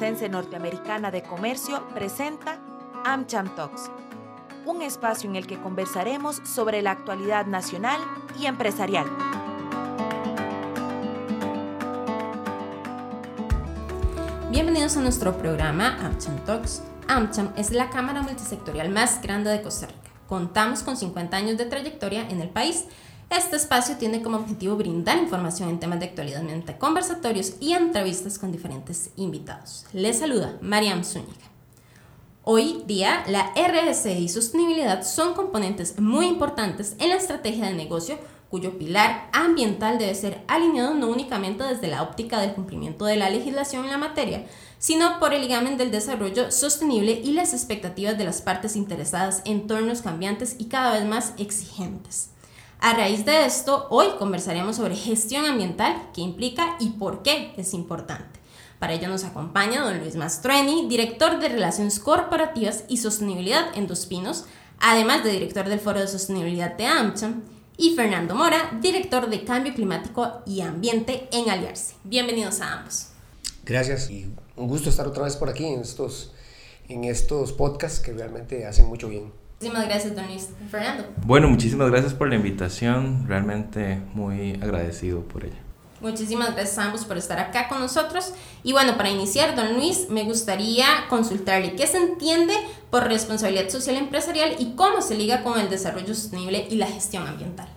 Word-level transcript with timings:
norteamericana 0.00 1.10
de 1.10 1.24
comercio 1.24 1.88
presenta 1.88 2.60
AmCham 3.04 3.52
Talks, 3.56 3.90
un 4.64 4.80
espacio 4.80 5.28
en 5.28 5.34
el 5.34 5.48
que 5.48 5.60
conversaremos 5.60 6.40
sobre 6.44 6.82
la 6.82 6.92
actualidad 6.92 7.46
nacional 7.46 8.00
y 8.38 8.46
empresarial. 8.46 9.06
Bienvenidos 14.52 14.96
a 14.96 15.00
nuestro 15.00 15.36
programa 15.36 15.98
AmCham 16.06 16.44
Talks. 16.44 16.84
AmCham 17.08 17.52
es 17.56 17.72
la 17.72 17.90
cámara 17.90 18.22
multisectorial 18.22 18.90
más 18.90 19.20
grande 19.20 19.50
de 19.50 19.62
Costa 19.62 19.88
Rica. 19.88 20.10
Contamos 20.28 20.84
con 20.84 20.96
50 20.96 21.36
años 21.36 21.58
de 21.58 21.64
trayectoria 21.64 22.28
en 22.30 22.40
el 22.40 22.50
país 22.50 22.84
este 23.30 23.56
espacio 23.56 23.96
tiene 23.96 24.22
como 24.22 24.38
objetivo 24.38 24.76
brindar 24.76 25.18
información 25.18 25.68
en 25.68 25.80
temas 25.80 26.00
de 26.00 26.06
actualidad 26.06 26.42
mediante 26.42 26.78
conversatorios 26.78 27.54
y 27.60 27.74
entrevistas 27.74 28.38
con 28.38 28.52
diferentes 28.52 29.10
invitados. 29.16 29.84
Les 29.92 30.18
saluda 30.18 30.56
Mariam 30.62 31.04
Zúñiga. 31.04 31.48
Hoy 32.42 32.82
día, 32.86 33.24
la 33.26 33.52
RSE 33.54 34.18
y 34.18 34.30
sostenibilidad 34.30 35.02
son 35.02 35.34
componentes 35.34 35.98
muy 36.00 36.26
importantes 36.26 36.96
en 36.98 37.10
la 37.10 37.16
estrategia 37.16 37.66
de 37.66 37.74
negocio 37.74 38.18
cuyo 38.48 38.78
pilar 38.78 39.28
ambiental 39.34 39.98
debe 39.98 40.14
ser 40.14 40.42
alineado 40.48 40.94
no 40.94 41.08
únicamente 41.08 41.64
desde 41.64 41.88
la 41.88 42.02
óptica 42.02 42.40
del 42.40 42.54
cumplimiento 42.54 43.04
de 43.04 43.16
la 43.16 43.28
legislación 43.28 43.84
en 43.84 43.90
la 43.90 43.98
materia, 43.98 44.46
sino 44.78 45.20
por 45.20 45.34
el 45.34 45.42
ligamen 45.42 45.76
del 45.76 45.90
desarrollo 45.90 46.50
sostenible 46.50 47.20
y 47.22 47.32
las 47.32 47.52
expectativas 47.52 48.16
de 48.16 48.24
las 48.24 48.40
partes 48.40 48.76
interesadas 48.76 49.42
en 49.44 49.60
entornos 49.60 50.00
cambiantes 50.00 50.56
y 50.58 50.66
cada 50.66 50.92
vez 50.92 51.04
más 51.04 51.34
exigentes. 51.36 52.30
A 52.80 52.94
raíz 52.94 53.24
de 53.24 53.44
esto, 53.44 53.88
hoy 53.90 54.06
conversaremos 54.20 54.76
sobre 54.76 54.94
gestión 54.94 55.44
ambiental, 55.44 56.10
qué 56.14 56.20
implica 56.20 56.76
y 56.78 56.90
por 56.90 57.24
qué 57.24 57.52
es 57.56 57.74
importante. 57.74 58.38
Para 58.78 58.92
ello 58.92 59.08
nos 59.08 59.24
acompaña 59.24 59.82
don 59.82 59.98
Luis 59.98 60.14
Mastroeni, 60.14 60.88
director 60.88 61.40
de 61.40 61.48
Relaciones 61.48 61.98
Corporativas 61.98 62.84
y 62.86 62.98
Sostenibilidad 62.98 63.76
en 63.76 63.88
Dos 63.88 64.06
Pinos, 64.06 64.44
además 64.78 65.24
de 65.24 65.32
director 65.32 65.68
del 65.68 65.80
Foro 65.80 65.98
de 65.98 66.06
Sostenibilidad 66.06 66.76
de 66.76 66.86
AmCham, 66.86 67.42
y 67.76 67.96
Fernando 67.96 68.36
Mora, 68.36 68.78
director 68.80 69.28
de 69.28 69.42
Cambio 69.42 69.74
Climático 69.74 70.42
y 70.46 70.60
Ambiente 70.60 71.28
en 71.32 71.50
Aliarse. 71.50 71.94
Bienvenidos 72.04 72.60
a 72.60 72.74
ambos. 72.74 73.08
Gracias 73.64 74.08
y 74.08 74.32
un 74.54 74.68
gusto 74.68 74.88
estar 74.88 75.08
otra 75.08 75.24
vez 75.24 75.34
por 75.34 75.48
aquí 75.48 75.64
en 75.66 75.80
estos, 75.80 76.32
en 76.88 77.02
estos 77.02 77.52
podcasts 77.52 77.98
que 77.98 78.12
realmente 78.12 78.66
hacen 78.66 78.86
mucho 78.86 79.08
bien. 79.08 79.32
Muchísimas 79.60 79.88
gracias, 79.88 80.14
don 80.14 80.26
Luis. 80.28 80.50
Fernando. 80.70 81.04
Bueno, 81.26 81.48
muchísimas 81.48 81.90
gracias 81.90 82.14
por 82.14 82.28
la 82.28 82.36
invitación. 82.36 83.26
Realmente 83.26 84.00
muy 84.14 84.52
agradecido 84.54 85.22
por 85.22 85.44
ella. 85.44 85.58
Muchísimas 86.00 86.54
gracias 86.54 86.78
a 86.78 86.84
ambos 86.84 87.04
por 87.04 87.18
estar 87.18 87.40
acá 87.40 87.66
con 87.68 87.80
nosotros. 87.80 88.34
Y 88.62 88.70
bueno, 88.70 88.96
para 88.96 89.10
iniciar, 89.10 89.56
don 89.56 89.74
Luis, 89.74 90.10
me 90.10 90.22
gustaría 90.22 90.86
consultarle 91.08 91.74
qué 91.74 91.88
se 91.88 91.98
entiende 91.98 92.54
por 92.90 93.08
responsabilidad 93.08 93.68
social 93.68 93.96
empresarial 93.96 94.54
y 94.60 94.76
cómo 94.76 95.02
se 95.02 95.16
liga 95.16 95.42
con 95.42 95.58
el 95.58 95.68
desarrollo 95.68 96.14
sostenible 96.14 96.68
y 96.70 96.76
la 96.76 96.86
gestión 96.86 97.26
ambiental. 97.26 97.68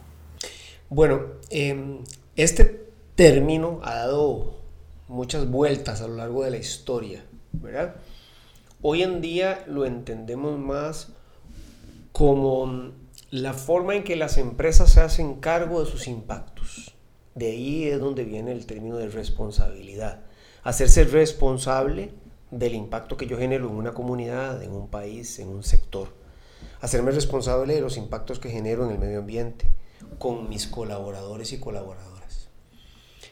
Bueno, 0.87 1.21
em, 1.49 2.03
este 2.35 2.91
término 3.15 3.79
ha 3.81 3.95
dado 3.95 4.59
muchas 5.07 5.49
vueltas 5.49 6.01
a 6.01 6.07
lo 6.07 6.17
largo 6.17 6.43
de 6.43 6.51
la 6.51 6.57
historia, 6.57 7.25
¿verdad? 7.53 7.95
Hoy 8.83 9.01
en 9.01 9.19
día 9.19 9.63
lo 9.67 9.85
entendemos 9.85 10.59
más 10.59 11.07
como 12.21 12.91
la 13.31 13.53
forma 13.53 13.95
en 13.95 14.03
que 14.03 14.15
las 14.15 14.37
empresas 14.37 14.91
se 14.91 15.01
hacen 15.01 15.39
cargo 15.39 15.83
de 15.83 15.89
sus 15.89 16.07
impactos. 16.07 16.93
De 17.33 17.47
ahí 17.47 17.87
es 17.87 17.99
donde 17.99 18.25
viene 18.25 18.51
el 18.51 18.67
término 18.67 18.97
de 18.97 19.07
responsabilidad. 19.07 20.21
Hacerse 20.61 21.03
responsable 21.05 22.13
del 22.51 22.75
impacto 22.75 23.17
que 23.17 23.25
yo 23.25 23.39
genero 23.39 23.69
en 23.69 23.73
una 23.73 23.95
comunidad, 23.95 24.61
en 24.61 24.71
un 24.71 24.87
país, 24.87 25.39
en 25.39 25.47
un 25.47 25.63
sector. 25.63 26.09
Hacerme 26.79 27.09
responsable 27.09 27.73
de 27.73 27.81
los 27.81 27.97
impactos 27.97 28.37
que 28.37 28.51
genero 28.51 28.85
en 28.85 28.91
el 28.91 28.99
medio 28.99 29.17
ambiente, 29.17 29.71
con 30.19 30.47
mis 30.47 30.67
colaboradores 30.67 31.51
y 31.53 31.59
colaboradoras. 31.59 32.49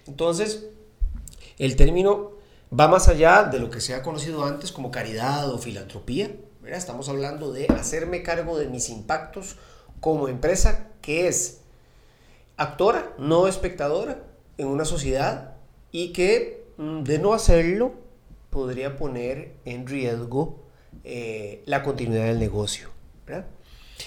Entonces, 0.07 0.65
el 1.59 1.75
término 1.75 2.31
va 2.73 2.87
más 2.87 3.07
allá 3.07 3.43
de 3.43 3.59
lo 3.59 3.69
que 3.69 3.81
se 3.81 3.93
ha 3.93 4.01
conocido 4.01 4.45
antes 4.45 4.71
como 4.71 4.89
caridad 4.89 5.47
o 5.53 5.59
filantropía, 5.59 6.31
Estamos 6.77 7.09
hablando 7.09 7.51
de 7.51 7.67
hacerme 7.67 8.23
cargo 8.23 8.57
de 8.57 8.67
mis 8.67 8.89
impactos 8.89 9.57
como 9.99 10.27
empresa 10.27 10.87
que 11.01 11.27
es 11.27 11.61
actora, 12.57 13.13
no 13.17 13.47
espectadora 13.47 14.23
en 14.57 14.67
una 14.67 14.85
sociedad 14.85 15.55
y 15.91 16.13
que 16.13 16.65
mm, 16.77 17.03
de 17.03 17.19
no 17.19 17.33
hacerlo 17.33 17.93
podría 18.49 18.97
poner 18.97 19.53
en 19.65 19.87
riesgo 19.87 20.59
eh, 21.03 21.63
la 21.65 21.83
continuidad 21.83 22.25
del 22.25 22.39
negocio. 22.39 22.89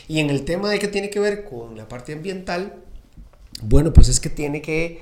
Y 0.09 0.21
en 0.21 0.31
el 0.31 0.45
tema 0.45 0.69
de 0.71 0.79
que 0.79 0.89
tiene 0.89 1.11
que 1.11 1.21
ver 1.21 1.45
con 1.45 1.77
la 1.77 1.89
parte 1.89 2.13
ambiental, 2.13 2.75
bueno, 3.63 3.93
pues 3.93 4.09
es 4.09 4.21
que 4.21 4.31
tiene 4.31 4.61
que, 4.63 5.01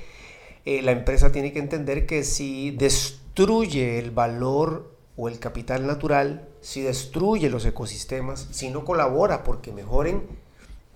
eh, 0.65 0.81
la 0.81 0.91
empresa 0.91 1.31
tiene 1.31 1.51
que 1.53 1.59
entender 1.59 2.05
que 2.05 2.23
si 2.23 2.71
destruye 2.71 3.97
el 3.97 4.11
valor 4.11 4.95
o 5.21 5.29
el 5.29 5.37
capital 5.37 5.85
natural, 5.85 6.47
si 6.61 6.81
destruye 6.81 7.47
los 7.51 7.63
ecosistemas, 7.63 8.47
si 8.49 8.71
no 8.71 8.83
colabora 8.83 9.43
porque 9.43 9.71
mejoren, 9.71 10.23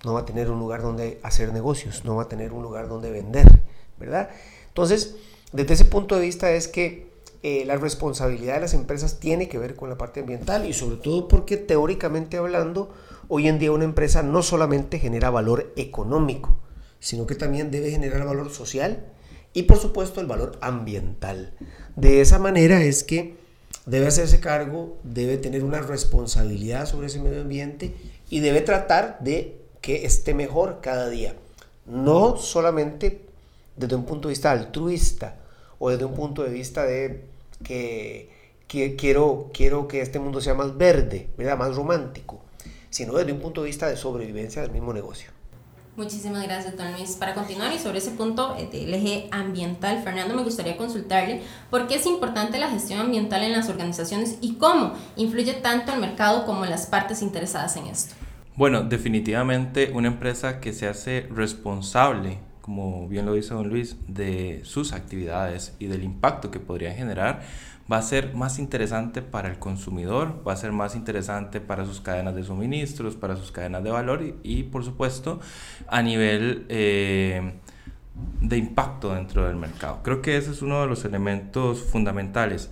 no 0.04 0.14
va 0.14 0.22
a 0.22 0.24
tener 0.24 0.50
un 0.50 0.58
lugar 0.58 0.82
donde 0.82 1.20
hacer 1.22 1.52
negocios, 1.52 2.04
no 2.04 2.16
va 2.16 2.24
a 2.24 2.28
tener 2.28 2.52
un 2.52 2.64
lugar 2.64 2.88
donde 2.88 3.12
vender, 3.12 3.62
¿verdad? 4.00 4.30
Entonces, 4.66 5.14
desde 5.52 5.74
ese 5.74 5.84
punto 5.84 6.16
de 6.16 6.22
vista 6.22 6.50
es 6.50 6.66
que 6.66 7.06
eh, 7.44 7.62
la 7.66 7.76
responsabilidad 7.76 8.54
de 8.54 8.62
las 8.62 8.74
empresas 8.74 9.20
tiene 9.20 9.48
que 9.48 9.58
ver 9.58 9.76
con 9.76 9.90
la 9.90 9.96
parte 9.96 10.18
ambiental 10.18 10.66
y 10.66 10.72
sobre 10.72 10.96
todo 10.96 11.28
porque 11.28 11.56
teóricamente 11.56 12.36
hablando, 12.36 12.92
hoy 13.28 13.46
en 13.46 13.60
día 13.60 13.70
una 13.70 13.84
empresa 13.84 14.24
no 14.24 14.42
solamente 14.42 14.98
genera 14.98 15.30
valor 15.30 15.72
económico, 15.76 16.56
sino 16.98 17.28
que 17.28 17.36
también 17.36 17.70
debe 17.70 17.92
generar 17.92 18.26
valor 18.26 18.50
social 18.50 19.06
y 19.52 19.62
por 19.62 19.76
supuesto 19.76 20.20
el 20.20 20.26
valor 20.26 20.58
ambiental. 20.62 21.54
De 21.94 22.20
esa 22.20 22.40
manera 22.40 22.82
es 22.82 23.04
que 23.04 23.45
debe 23.86 24.08
hacerse 24.08 24.40
cargo, 24.40 24.98
debe 25.04 25.38
tener 25.38 25.64
una 25.64 25.80
responsabilidad 25.80 26.86
sobre 26.86 27.06
ese 27.06 27.20
medio 27.20 27.40
ambiente 27.40 27.94
y 28.28 28.40
debe 28.40 28.60
tratar 28.60 29.18
de 29.20 29.60
que 29.80 30.04
esté 30.04 30.34
mejor 30.34 30.80
cada 30.82 31.08
día. 31.08 31.36
No 31.86 32.36
solamente 32.36 33.22
desde 33.76 33.94
un 33.94 34.04
punto 34.04 34.28
de 34.28 34.32
vista 34.32 34.50
altruista 34.50 35.36
o 35.78 35.90
desde 35.90 36.04
un 36.04 36.14
punto 36.14 36.42
de 36.42 36.50
vista 36.50 36.84
de 36.84 37.24
que, 37.62 38.30
quiero, 38.98 39.50
quiero 39.54 39.86
que 39.86 40.00
este 40.00 40.18
mundo 40.18 40.40
sea 40.40 40.54
más 40.54 40.76
verde, 40.76 41.28
más 41.38 41.76
romántico, 41.76 42.40
sino 42.90 43.14
desde 43.14 43.32
un 43.32 43.40
punto 43.40 43.62
de 43.62 43.68
vista 43.68 43.86
de 43.86 43.96
sobrevivencia 43.96 44.62
del 44.62 44.72
mismo 44.72 44.92
negocio. 44.92 45.30
Muchísimas 45.96 46.42
gracias, 46.42 46.76
don 46.76 46.92
Luis. 46.92 47.16
Para 47.16 47.32
continuar 47.32 47.72
y 47.72 47.78
sobre 47.78 47.98
ese 47.98 48.10
punto 48.10 48.54
eh, 48.58 48.68
del 48.70 48.92
eje 48.92 49.28
ambiental, 49.30 50.02
Fernando, 50.04 50.34
me 50.34 50.42
gustaría 50.42 50.76
consultarle 50.76 51.40
por 51.70 51.86
qué 51.86 51.94
es 51.94 52.04
importante 52.04 52.58
la 52.58 52.68
gestión 52.68 53.00
ambiental 53.00 53.42
en 53.42 53.52
las 53.52 53.70
organizaciones 53.70 54.36
y 54.42 54.56
cómo 54.56 54.92
influye 55.16 55.54
tanto 55.54 55.94
el 55.94 56.00
mercado 56.00 56.44
como 56.44 56.66
las 56.66 56.84
partes 56.84 57.22
interesadas 57.22 57.78
en 57.78 57.86
esto. 57.86 58.14
Bueno, 58.56 58.82
definitivamente 58.82 59.90
una 59.94 60.08
empresa 60.08 60.60
que 60.60 60.74
se 60.74 60.86
hace 60.86 61.28
responsable, 61.30 62.40
como 62.60 63.08
bien 63.08 63.24
lo 63.24 63.32
dice 63.32 63.54
don 63.54 63.70
Luis, 63.70 63.96
de 64.06 64.60
sus 64.64 64.92
actividades 64.92 65.74
y 65.78 65.86
del 65.86 66.04
impacto 66.04 66.50
que 66.50 66.60
podrían 66.60 66.94
generar, 66.94 67.40
va 67.90 67.98
a 67.98 68.02
ser 68.02 68.34
más 68.34 68.58
interesante 68.58 69.22
para 69.22 69.48
el 69.48 69.58
consumidor, 69.58 70.42
va 70.46 70.52
a 70.52 70.56
ser 70.56 70.72
más 70.72 70.96
interesante 70.96 71.60
para 71.60 71.84
sus 71.84 72.00
cadenas 72.00 72.34
de 72.34 72.42
suministros, 72.42 73.14
para 73.16 73.36
sus 73.36 73.52
cadenas 73.52 73.84
de 73.84 73.90
valor 73.90 74.22
y, 74.42 74.64
por 74.64 74.84
supuesto 74.84 75.40
a 75.88 76.02
nivel 76.02 76.66
eh, 76.68 77.54
de 78.40 78.56
impacto 78.56 79.14
dentro 79.14 79.46
del 79.46 79.56
mercado. 79.56 80.00
Creo 80.02 80.22
que 80.22 80.36
ese 80.36 80.50
es 80.50 80.62
uno 80.62 80.80
de 80.80 80.86
los 80.86 81.04
elementos 81.04 81.82
fundamentales. 81.82 82.70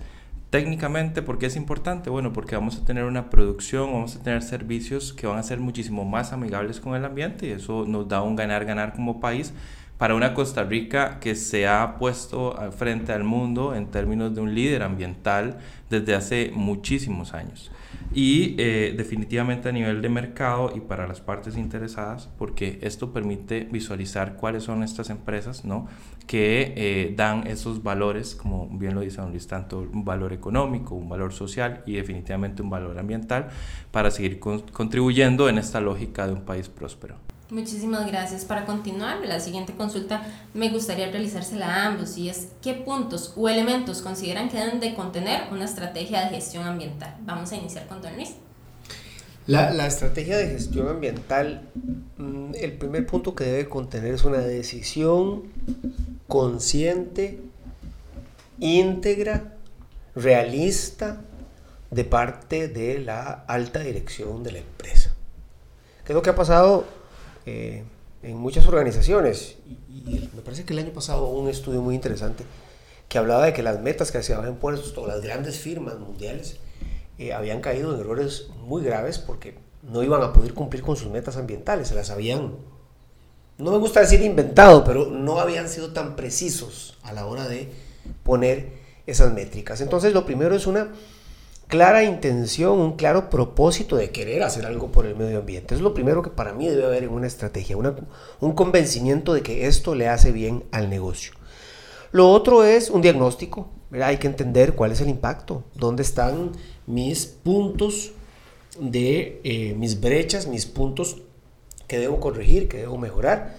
Técnicamente, 0.49 1.21
¿por 1.21 1.37
qué 1.37 1.47
es 1.47 1.55
importante? 1.55 2.09
Bueno, 2.09 2.31
porque 2.31 2.55
vamos 2.55 2.77
a 2.77 2.85
tener 2.85 3.03
una 3.03 3.29
producción, 3.29 3.91
vamos 3.91 4.15
a 4.15 4.23
tener 4.23 4.41
servicios 4.41 5.11
que 5.11 5.27
van 5.27 5.37
a 5.37 5.43
ser 5.43 5.59
muchísimo 5.59 6.05
más 6.05 6.33
amigables 6.33 6.79
con 6.79 6.95
el 6.95 7.03
ambiente 7.03 7.47
y 7.47 7.51
eso 7.51 7.85
nos 7.85 8.07
da 8.07 8.21
un 8.21 8.35
ganar-ganar 8.35 8.93
como 8.93 9.19
país 9.19 9.53
para 9.97 10.15
una 10.15 10.33
Costa 10.33 10.63
Rica 10.63 11.19
que 11.19 11.35
se 11.35 11.67
ha 11.67 11.97
puesto 11.97 12.57
al 12.59 12.73
frente 12.73 13.13
al 13.13 13.23
mundo 13.23 13.75
en 13.75 13.87
términos 13.87 14.35
de 14.35 14.41
un 14.41 14.53
líder 14.53 14.83
ambiental 14.83 15.57
desde 15.89 16.15
hace 16.15 16.51
muchísimos 16.53 17.33
años. 17.33 17.71
Y 18.13 18.55
eh, 18.57 18.93
definitivamente 18.95 19.69
a 19.69 19.71
nivel 19.71 20.01
de 20.01 20.09
mercado 20.09 20.71
y 20.75 20.81
para 20.81 21.07
las 21.07 21.21
partes 21.21 21.57
interesadas, 21.57 22.29
porque 22.37 22.79
esto 22.81 23.13
permite 23.13 23.67
visualizar 23.71 24.35
cuáles 24.35 24.63
son 24.63 24.83
estas 24.83 25.09
empresas 25.09 25.65
¿no? 25.65 25.87
que 26.27 26.73
eh, 26.75 27.13
dan 27.15 27.47
esos 27.47 27.83
valores, 27.83 28.35
como 28.35 28.67
bien 28.67 28.95
lo 28.95 29.01
dice 29.01 29.21
Don 29.21 29.31
Luis, 29.31 29.47
tanto 29.47 29.79
un 29.79 30.03
valor 30.05 30.33
económico, 30.33 30.95
un 30.95 31.09
valor 31.09 31.33
social 31.33 31.83
y 31.85 31.93
definitivamente 31.93 32.61
un 32.61 32.69
valor 32.69 32.97
ambiental 32.99 33.49
para 33.91 34.11
seguir 34.11 34.39
contribuyendo 34.39 35.49
en 35.49 35.57
esta 35.57 35.79
lógica 35.79 36.27
de 36.27 36.33
un 36.33 36.41
país 36.41 36.69
próspero. 36.69 37.34
Muchísimas 37.49 38.07
gracias. 38.07 38.43
Para 38.43 38.65
continuar, 38.65 39.19
la 39.23 39.39
siguiente 39.39 39.73
consulta 39.75 40.23
me 40.55 40.69
gustaría 40.69 41.11
realizársela 41.11 41.67
a 41.67 41.87
ambos 41.87 42.17
y 42.17 42.29
es 42.29 42.47
¿qué 42.63 42.73
puntos 42.73 43.33
o 43.35 43.47
elementos 43.47 44.01
consideran 44.01 44.49
que 44.49 44.57
deben 44.57 44.79
de 44.79 44.95
contener 44.95 45.41
una 45.51 45.65
estrategia 45.65 46.21
de 46.21 46.29
gestión 46.29 46.63
ambiental? 46.65 47.15
Vamos 47.21 47.51
a 47.51 47.55
iniciar 47.55 47.87
con 47.87 48.01
Don 48.01 48.15
Luis. 48.15 48.31
La, 49.45 49.71
la 49.71 49.85
estrategia 49.85 50.37
de 50.37 50.47
gestión 50.47 50.87
ambiental, 50.87 51.69
mm, 52.17 52.53
el 52.55 52.73
primer 52.73 53.05
punto 53.05 53.35
que 53.35 53.43
debe 53.43 53.69
contener 53.69 54.15
es 54.15 54.23
una 54.23 54.39
decisión 54.39 55.43
consciente, 56.27 57.39
íntegra, 58.59 59.53
realista 60.15 61.21
de 61.91 62.05
parte 62.05 62.67
de 62.67 62.97
la 62.97 63.45
alta 63.47 63.81
dirección 63.81 64.41
de 64.41 64.53
la 64.53 64.59
empresa. 64.59 65.13
¿Qué 66.03 66.13
es 66.13 66.15
lo 66.15 66.23
que 66.23 66.31
ha 66.31 66.35
pasado 66.35 66.85
eh, 67.45 67.83
en 68.23 68.37
muchas 68.37 68.67
organizaciones? 68.67 69.57
Y, 69.89 70.29
me 70.35 70.41
parece 70.41 70.63
que 70.65 70.73
el 70.73 70.79
año 70.79 70.91
pasado 70.91 71.27
hubo 71.27 71.39
un 71.39 71.49
estudio 71.49 71.81
muy 71.81 71.95
interesante 71.95 72.43
que 73.07 73.17
hablaba 73.17 73.45
de 73.45 73.53
que 73.53 73.63
las 73.63 73.81
metas 73.81 74.11
que 74.11 74.21
se 74.23 74.33
habían 74.33 74.55
puesto 74.55 74.91
todas 74.91 75.15
las 75.15 75.23
grandes 75.23 75.59
firmas 75.59 75.99
mundiales 75.99 76.57
eh, 77.17 77.33
habían 77.33 77.61
caído 77.61 77.93
en 77.93 77.99
errores 77.99 78.47
muy 78.65 78.83
graves 78.83 79.19
porque 79.19 79.55
no 79.83 80.03
iban 80.03 80.21
a 80.23 80.33
poder 80.33 80.53
cumplir 80.53 80.81
con 80.81 80.95
sus 80.95 81.09
metas 81.11 81.37
ambientales, 81.37 81.87
se 81.87 81.95
las 81.95 82.09
habían, 82.09 82.55
no 83.57 83.71
me 83.71 83.77
gusta 83.77 83.99
decir 84.01 84.21
inventado, 84.21 84.83
pero 84.83 85.05
no 85.05 85.39
habían 85.39 85.69
sido 85.69 85.93
tan 85.93 86.15
precisos 86.15 86.97
a 87.03 87.13
la 87.13 87.25
hora 87.27 87.47
de 87.47 87.69
poner 88.23 88.73
esas 89.05 89.31
métricas. 89.33 89.81
Entonces 89.81 90.13
lo 90.13 90.25
primero 90.25 90.55
es 90.55 90.65
una 90.67 90.91
clara 91.67 92.03
intención, 92.03 92.79
un 92.79 92.95
claro 92.95 93.29
propósito 93.29 93.95
de 93.95 94.11
querer 94.11 94.43
hacer 94.43 94.65
algo 94.65 94.91
por 94.91 95.05
el 95.05 95.15
medio 95.15 95.39
ambiente. 95.39 95.75
Es 95.75 95.81
lo 95.81 95.93
primero 95.93 96.21
que 96.21 96.29
para 96.29 96.53
mí 96.53 96.67
debe 96.67 96.85
haber 96.85 97.03
en 97.03 97.09
una 97.09 97.27
estrategia, 97.27 97.77
un 97.77 98.53
convencimiento 98.53 99.33
de 99.33 99.41
que 99.41 99.67
esto 99.67 99.95
le 99.95 100.07
hace 100.07 100.31
bien 100.31 100.63
al 100.71 100.89
negocio. 100.89 101.33
Lo 102.11 102.29
otro 102.29 102.63
es 102.63 102.89
un 102.89 103.01
diagnóstico, 103.01 103.69
hay 103.91 104.17
que 104.17 104.27
entender 104.27 104.73
cuál 104.73 104.91
es 104.91 105.01
el 105.01 105.09
impacto, 105.09 105.63
dónde 105.75 106.03
están 106.03 106.51
mis 106.85 107.25
puntos 107.25 108.11
de 108.79 109.41
eh, 109.43 109.73
mis 109.77 109.99
brechas, 109.99 110.47
mis 110.47 110.65
puntos 110.65 111.17
que 111.87 111.99
debo 111.99 112.19
corregir, 112.19 112.67
que 112.67 112.77
debo 112.77 112.97
mejorar. 112.97 113.57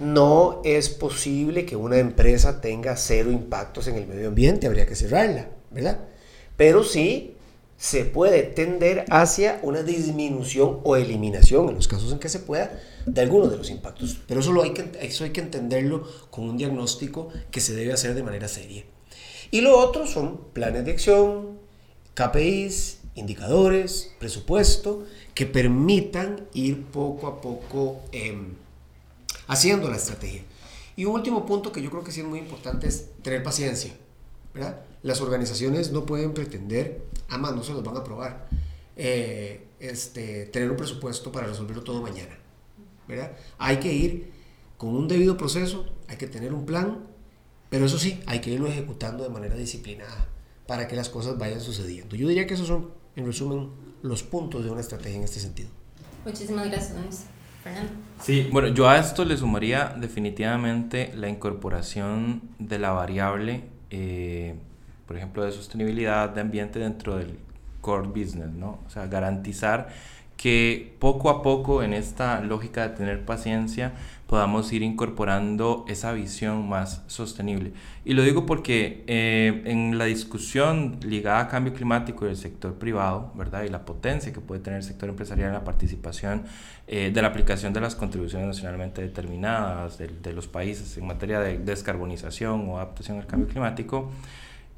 No 0.00 0.60
es 0.64 0.88
posible 0.88 1.64
que 1.64 1.76
una 1.76 1.98
empresa 1.98 2.60
tenga 2.60 2.96
cero 2.96 3.32
impactos 3.32 3.88
en 3.88 3.96
el 3.96 4.06
medio 4.06 4.28
ambiente, 4.28 4.66
habría 4.66 4.86
que 4.86 4.94
cerrarla, 4.94 5.48
¿verdad? 5.70 5.98
Pero 6.56 6.84
sí 6.84 7.36
se 7.78 8.04
puede 8.04 8.42
tender 8.42 9.04
hacia 9.08 9.60
una 9.62 9.84
disminución 9.84 10.80
o 10.82 10.96
eliminación, 10.96 11.68
en 11.68 11.76
los 11.76 11.86
casos 11.86 12.12
en 12.12 12.18
que 12.18 12.28
se 12.28 12.40
pueda, 12.40 12.78
de 13.06 13.20
algunos 13.20 13.50
de 13.50 13.56
los 13.56 13.70
impactos. 13.70 14.18
Pero 14.26 14.40
eso, 14.40 14.60
hay, 14.60 14.74
que, 14.74 14.90
eso 15.00 15.24
hay 15.24 15.30
que 15.30 15.40
entenderlo 15.40 16.06
con 16.30 16.48
un 16.48 16.58
diagnóstico 16.58 17.28
que 17.52 17.60
se 17.60 17.74
debe 17.74 17.92
hacer 17.92 18.14
de 18.14 18.24
manera 18.24 18.48
seria. 18.48 18.84
Y 19.52 19.60
lo 19.60 19.78
otro 19.78 20.06
son 20.06 20.40
planes 20.52 20.84
de 20.84 20.90
acción, 20.90 21.58
KPIs, 22.14 22.98
indicadores, 23.14 24.12
presupuesto, 24.18 25.06
que 25.34 25.46
permitan 25.46 26.48
ir 26.52 26.84
poco 26.86 27.28
a 27.28 27.40
poco 27.40 28.00
em, 28.10 28.54
haciendo 29.46 29.88
la 29.88 29.96
estrategia. 29.96 30.42
Y 30.96 31.04
un 31.04 31.14
último 31.14 31.46
punto 31.46 31.70
que 31.70 31.80
yo 31.80 31.90
creo 31.90 32.02
que 32.02 32.10
sí 32.10 32.20
es 32.20 32.26
muy 32.26 32.40
importante 32.40 32.88
es 32.88 33.06
tener 33.22 33.44
paciencia. 33.44 33.92
Las 35.02 35.20
organizaciones 35.20 35.92
no 35.92 36.06
pueden 36.06 36.34
pretender, 36.34 37.02
además 37.28 37.54
no 37.54 37.62
se 37.62 37.72
los 37.72 37.82
van 37.84 37.96
a 37.96 38.00
aprobar, 38.00 38.48
eh, 38.96 39.68
este, 39.78 40.46
tener 40.46 40.70
un 40.70 40.76
presupuesto 40.76 41.30
para 41.30 41.46
resolverlo 41.46 41.82
todo 41.82 42.02
mañana. 42.02 42.36
¿verdad? 43.08 43.32
Hay 43.58 43.78
que 43.78 43.92
ir 43.92 44.30
con 44.76 44.90
un 44.90 45.08
debido 45.08 45.36
proceso, 45.36 45.86
hay 46.08 46.16
que 46.16 46.26
tener 46.26 46.52
un 46.52 46.66
plan, 46.66 46.98
pero 47.70 47.86
eso 47.86 47.98
sí, 47.98 48.20
hay 48.26 48.40
que 48.40 48.50
irlo 48.50 48.68
ejecutando 48.68 49.24
de 49.24 49.30
manera 49.30 49.56
disciplinada 49.56 50.28
para 50.66 50.86
que 50.86 50.94
las 50.94 51.08
cosas 51.08 51.38
vayan 51.38 51.60
sucediendo. 51.60 52.14
Yo 52.14 52.28
diría 52.28 52.46
que 52.46 52.54
esos 52.54 52.68
son, 52.68 52.90
en 53.16 53.26
resumen, 53.26 53.70
los 54.02 54.22
puntos 54.22 54.62
de 54.62 54.70
una 54.70 54.80
estrategia 54.80 55.16
en 55.16 55.24
este 55.24 55.40
sentido. 55.40 55.70
Muchísimas 56.24 56.66
gracias, 56.66 57.26
Fernando. 57.64 57.90
Sí, 58.22 58.48
bueno, 58.52 58.68
yo 58.68 58.88
a 58.88 58.98
esto 58.98 59.24
le 59.24 59.36
sumaría 59.36 59.96
definitivamente 59.98 61.12
la 61.16 61.28
incorporación 61.28 62.42
de 62.58 62.78
la 62.78 62.92
variable 62.92 63.64
eh, 63.90 64.54
por 65.08 65.16
ejemplo, 65.16 65.42
de 65.42 65.50
sostenibilidad 65.50 66.28
de 66.28 66.42
ambiente 66.42 66.78
dentro 66.78 67.16
del 67.16 67.38
core 67.80 68.08
business, 68.08 68.50
¿no? 68.50 68.78
O 68.86 68.90
sea, 68.90 69.06
garantizar 69.06 69.88
que 70.36 70.94
poco 71.00 71.30
a 71.30 71.42
poco 71.42 71.82
en 71.82 71.92
esta 71.92 72.40
lógica 72.40 72.88
de 72.88 72.94
tener 72.94 73.24
paciencia 73.24 73.92
podamos 74.28 74.72
ir 74.72 74.82
incorporando 74.82 75.84
esa 75.88 76.12
visión 76.12 76.68
más 76.68 77.02
sostenible. 77.08 77.72
Y 78.04 78.12
lo 78.12 78.22
digo 78.22 78.46
porque 78.46 79.02
eh, 79.06 79.62
en 79.64 79.98
la 79.98 80.04
discusión 80.04 80.98
ligada 81.02 81.40
a 81.40 81.48
cambio 81.48 81.72
climático 81.72 82.26
y 82.26 82.28
el 82.28 82.36
sector 82.36 82.74
privado, 82.74 83.32
¿verdad? 83.34 83.64
Y 83.64 83.68
la 83.68 83.84
potencia 83.84 84.32
que 84.32 84.40
puede 84.40 84.60
tener 84.60 84.78
el 84.78 84.84
sector 84.84 85.08
empresarial 85.08 85.48
en 85.48 85.54
la 85.54 85.64
participación 85.64 86.44
eh, 86.86 87.10
de 87.12 87.22
la 87.22 87.28
aplicación 87.28 87.72
de 87.72 87.80
las 87.80 87.96
contribuciones 87.96 88.46
nacionalmente 88.46 89.00
determinadas 89.02 89.98
de, 89.98 90.08
de 90.08 90.32
los 90.34 90.46
países 90.46 90.96
en 90.98 91.06
materia 91.06 91.40
de 91.40 91.58
descarbonización 91.58 92.68
o 92.68 92.76
adaptación 92.76 93.18
al 93.18 93.26
cambio 93.26 93.48
climático, 93.48 94.10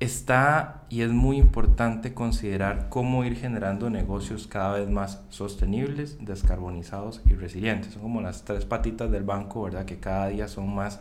está 0.00 0.82
y 0.88 1.02
es 1.02 1.10
muy 1.10 1.36
importante 1.36 2.14
considerar 2.14 2.88
cómo 2.88 3.24
ir 3.24 3.36
generando 3.36 3.90
negocios 3.90 4.46
cada 4.46 4.78
vez 4.78 4.88
más 4.88 5.20
sostenibles, 5.28 6.16
descarbonizados 6.20 7.20
y 7.26 7.34
resilientes. 7.34 7.92
Son 7.92 8.02
como 8.02 8.22
las 8.22 8.44
tres 8.44 8.64
patitas 8.64 9.10
del 9.10 9.22
banco, 9.22 9.62
¿verdad? 9.62 9.84
Que 9.84 10.00
cada 10.00 10.28
día 10.28 10.48
son 10.48 10.74
más 10.74 11.00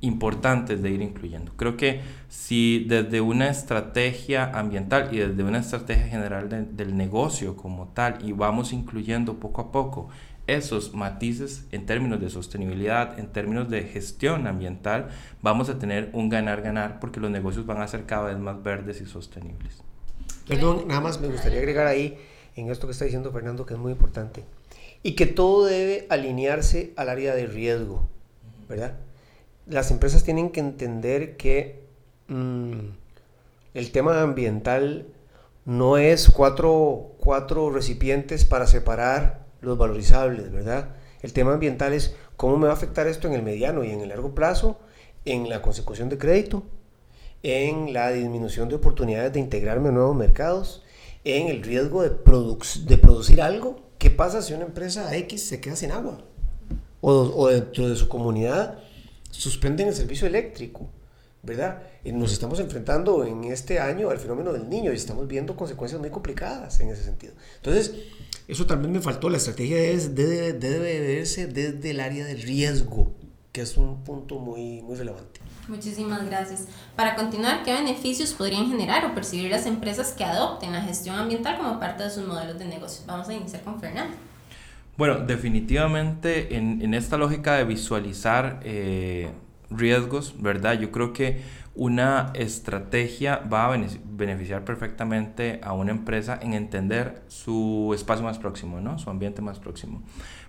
importantes 0.00 0.82
de 0.82 0.90
ir 0.90 1.02
incluyendo. 1.02 1.52
Creo 1.56 1.76
que 1.76 2.00
si 2.28 2.86
desde 2.88 3.20
una 3.20 3.48
estrategia 3.50 4.50
ambiental 4.58 5.10
y 5.12 5.18
desde 5.18 5.44
una 5.44 5.58
estrategia 5.58 6.08
general 6.08 6.48
del 6.48 6.96
negocio 6.96 7.56
como 7.56 7.88
tal 7.88 8.18
y 8.24 8.32
vamos 8.32 8.72
incluyendo 8.72 9.38
poco 9.38 9.60
a 9.60 9.72
poco 9.72 10.08
esos 10.54 10.94
matices 10.94 11.66
en 11.72 11.86
términos 11.86 12.20
de 12.20 12.30
sostenibilidad, 12.30 13.18
en 13.18 13.28
términos 13.28 13.68
de 13.68 13.82
gestión 13.82 14.46
ambiental, 14.46 15.08
vamos 15.42 15.68
a 15.68 15.78
tener 15.78 16.10
un 16.12 16.28
ganar-ganar 16.28 17.00
porque 17.00 17.20
los 17.20 17.30
negocios 17.30 17.66
van 17.66 17.80
a 17.80 17.88
ser 17.88 18.06
cada 18.06 18.28
vez 18.28 18.38
más 18.38 18.62
verdes 18.62 19.00
y 19.00 19.06
sostenibles. 19.06 19.82
Perdón, 20.48 20.88
nada 20.88 21.00
más 21.00 21.20
me 21.20 21.28
gustaría 21.28 21.58
agregar 21.58 21.86
ahí 21.86 22.18
en 22.56 22.70
esto 22.70 22.86
que 22.86 22.92
está 22.92 23.04
diciendo 23.04 23.32
Fernando 23.32 23.66
que 23.66 23.74
es 23.74 23.80
muy 23.80 23.92
importante 23.92 24.44
y 25.02 25.14
que 25.14 25.26
todo 25.26 25.66
debe 25.66 26.06
alinearse 26.10 26.92
al 26.96 27.08
área 27.08 27.34
de 27.34 27.46
riesgo, 27.46 28.08
¿verdad? 28.68 28.94
Las 29.66 29.90
empresas 29.90 30.24
tienen 30.24 30.50
que 30.50 30.60
entender 30.60 31.36
que 31.36 31.84
mm, 32.28 32.90
el 33.74 33.92
tema 33.92 34.22
ambiental 34.22 35.06
no 35.64 35.98
es 35.98 36.30
cuatro, 36.30 37.12
cuatro 37.18 37.70
recipientes 37.70 38.44
para 38.44 38.66
separar 38.66 39.46
los 39.60 39.78
valorizables, 39.78 40.50
¿verdad? 40.50 40.96
El 41.22 41.32
tema 41.32 41.52
ambiental 41.52 41.92
es 41.92 42.14
cómo 42.36 42.56
me 42.56 42.66
va 42.66 42.72
a 42.72 42.76
afectar 42.76 43.06
esto 43.06 43.28
en 43.28 43.34
el 43.34 43.42
mediano 43.42 43.84
y 43.84 43.90
en 43.90 44.00
el 44.00 44.08
largo 44.08 44.34
plazo, 44.34 44.78
en 45.24 45.48
la 45.48 45.60
consecución 45.60 46.08
de 46.08 46.18
crédito, 46.18 46.62
en 47.42 47.92
la 47.92 48.10
disminución 48.10 48.68
de 48.68 48.76
oportunidades 48.76 49.32
de 49.32 49.40
integrarme 49.40 49.88
a 49.88 49.92
nuevos 49.92 50.16
mercados, 50.16 50.82
en 51.24 51.48
el 51.48 51.62
riesgo 51.62 52.02
de, 52.02 52.10
de 52.10 52.96
producir 52.98 53.42
algo. 53.42 53.80
¿Qué 53.98 54.10
pasa 54.10 54.40
si 54.40 54.54
una 54.54 54.64
empresa 54.64 55.14
X 55.14 55.46
se 55.46 55.60
queda 55.60 55.76
sin 55.76 55.92
agua? 55.92 56.24
O, 57.02 57.12
o 57.12 57.48
dentro 57.48 57.88
de 57.88 57.96
su 57.96 58.08
comunidad 58.08 58.78
suspenden 59.30 59.88
el 59.88 59.94
servicio 59.94 60.26
eléctrico, 60.26 60.88
¿verdad? 61.42 61.82
Nos 62.04 62.32
estamos 62.32 62.60
enfrentando 62.60 63.24
en 63.24 63.44
este 63.44 63.80
año 63.80 64.10
al 64.10 64.18
fenómeno 64.18 64.52
del 64.52 64.68
niño 64.68 64.92
y 64.92 64.96
estamos 64.96 65.26
viendo 65.26 65.56
consecuencias 65.56 66.00
muy 66.00 66.10
complicadas 66.10 66.80
en 66.80 66.90
ese 66.90 67.02
sentido. 67.02 67.32
Entonces, 67.56 67.94
eso 68.46 68.66
también 68.66 68.92
me 68.92 69.00
faltó. 69.00 69.30
La 69.30 69.38
estrategia 69.38 69.76
debe, 69.76 70.52
debe 70.52 71.00
verse 71.00 71.46
desde 71.46 71.90
el 71.90 72.00
área 72.00 72.24
del 72.26 72.42
riesgo, 72.42 73.14
que 73.52 73.62
es 73.62 73.76
un 73.76 74.04
punto 74.04 74.38
muy, 74.38 74.82
muy 74.82 74.96
relevante. 74.96 75.40
Muchísimas 75.68 76.26
gracias. 76.26 76.66
Para 76.96 77.14
continuar, 77.14 77.62
¿qué 77.64 77.72
beneficios 77.72 78.32
podrían 78.32 78.68
generar 78.68 79.04
o 79.06 79.14
percibir 79.14 79.50
las 79.50 79.66
empresas 79.66 80.12
que 80.12 80.24
adopten 80.24 80.72
la 80.72 80.82
gestión 80.82 81.16
ambiental 81.16 81.56
como 81.56 81.78
parte 81.78 82.02
de 82.02 82.10
sus 82.10 82.26
modelos 82.26 82.58
de 82.58 82.66
negocio? 82.66 83.04
Vamos 83.06 83.28
a 83.28 83.34
iniciar 83.34 83.62
con 83.62 83.80
Fernando. 83.80 84.16
Bueno, 84.96 85.20
definitivamente 85.20 86.56
en, 86.56 86.82
en 86.82 86.92
esta 86.92 87.16
lógica 87.16 87.54
de 87.54 87.64
visualizar 87.64 88.60
eh, 88.64 89.30
riesgos, 89.70 90.34
¿verdad? 90.38 90.78
Yo 90.78 90.90
creo 90.90 91.12
que 91.12 91.42
una 91.74 92.32
estrategia 92.34 93.38
va 93.52 93.66
a 93.66 93.78
beneficiar 94.04 94.64
perfectamente 94.64 95.60
a 95.62 95.72
una 95.72 95.92
empresa 95.92 96.38
en 96.42 96.54
entender 96.54 97.22
su 97.28 97.92
espacio 97.94 98.24
más 98.24 98.38
próximo, 98.38 98.80
¿no? 98.80 98.98
Su 98.98 99.08
ambiente 99.10 99.40
más 99.40 99.58
próximo. 99.58 100.02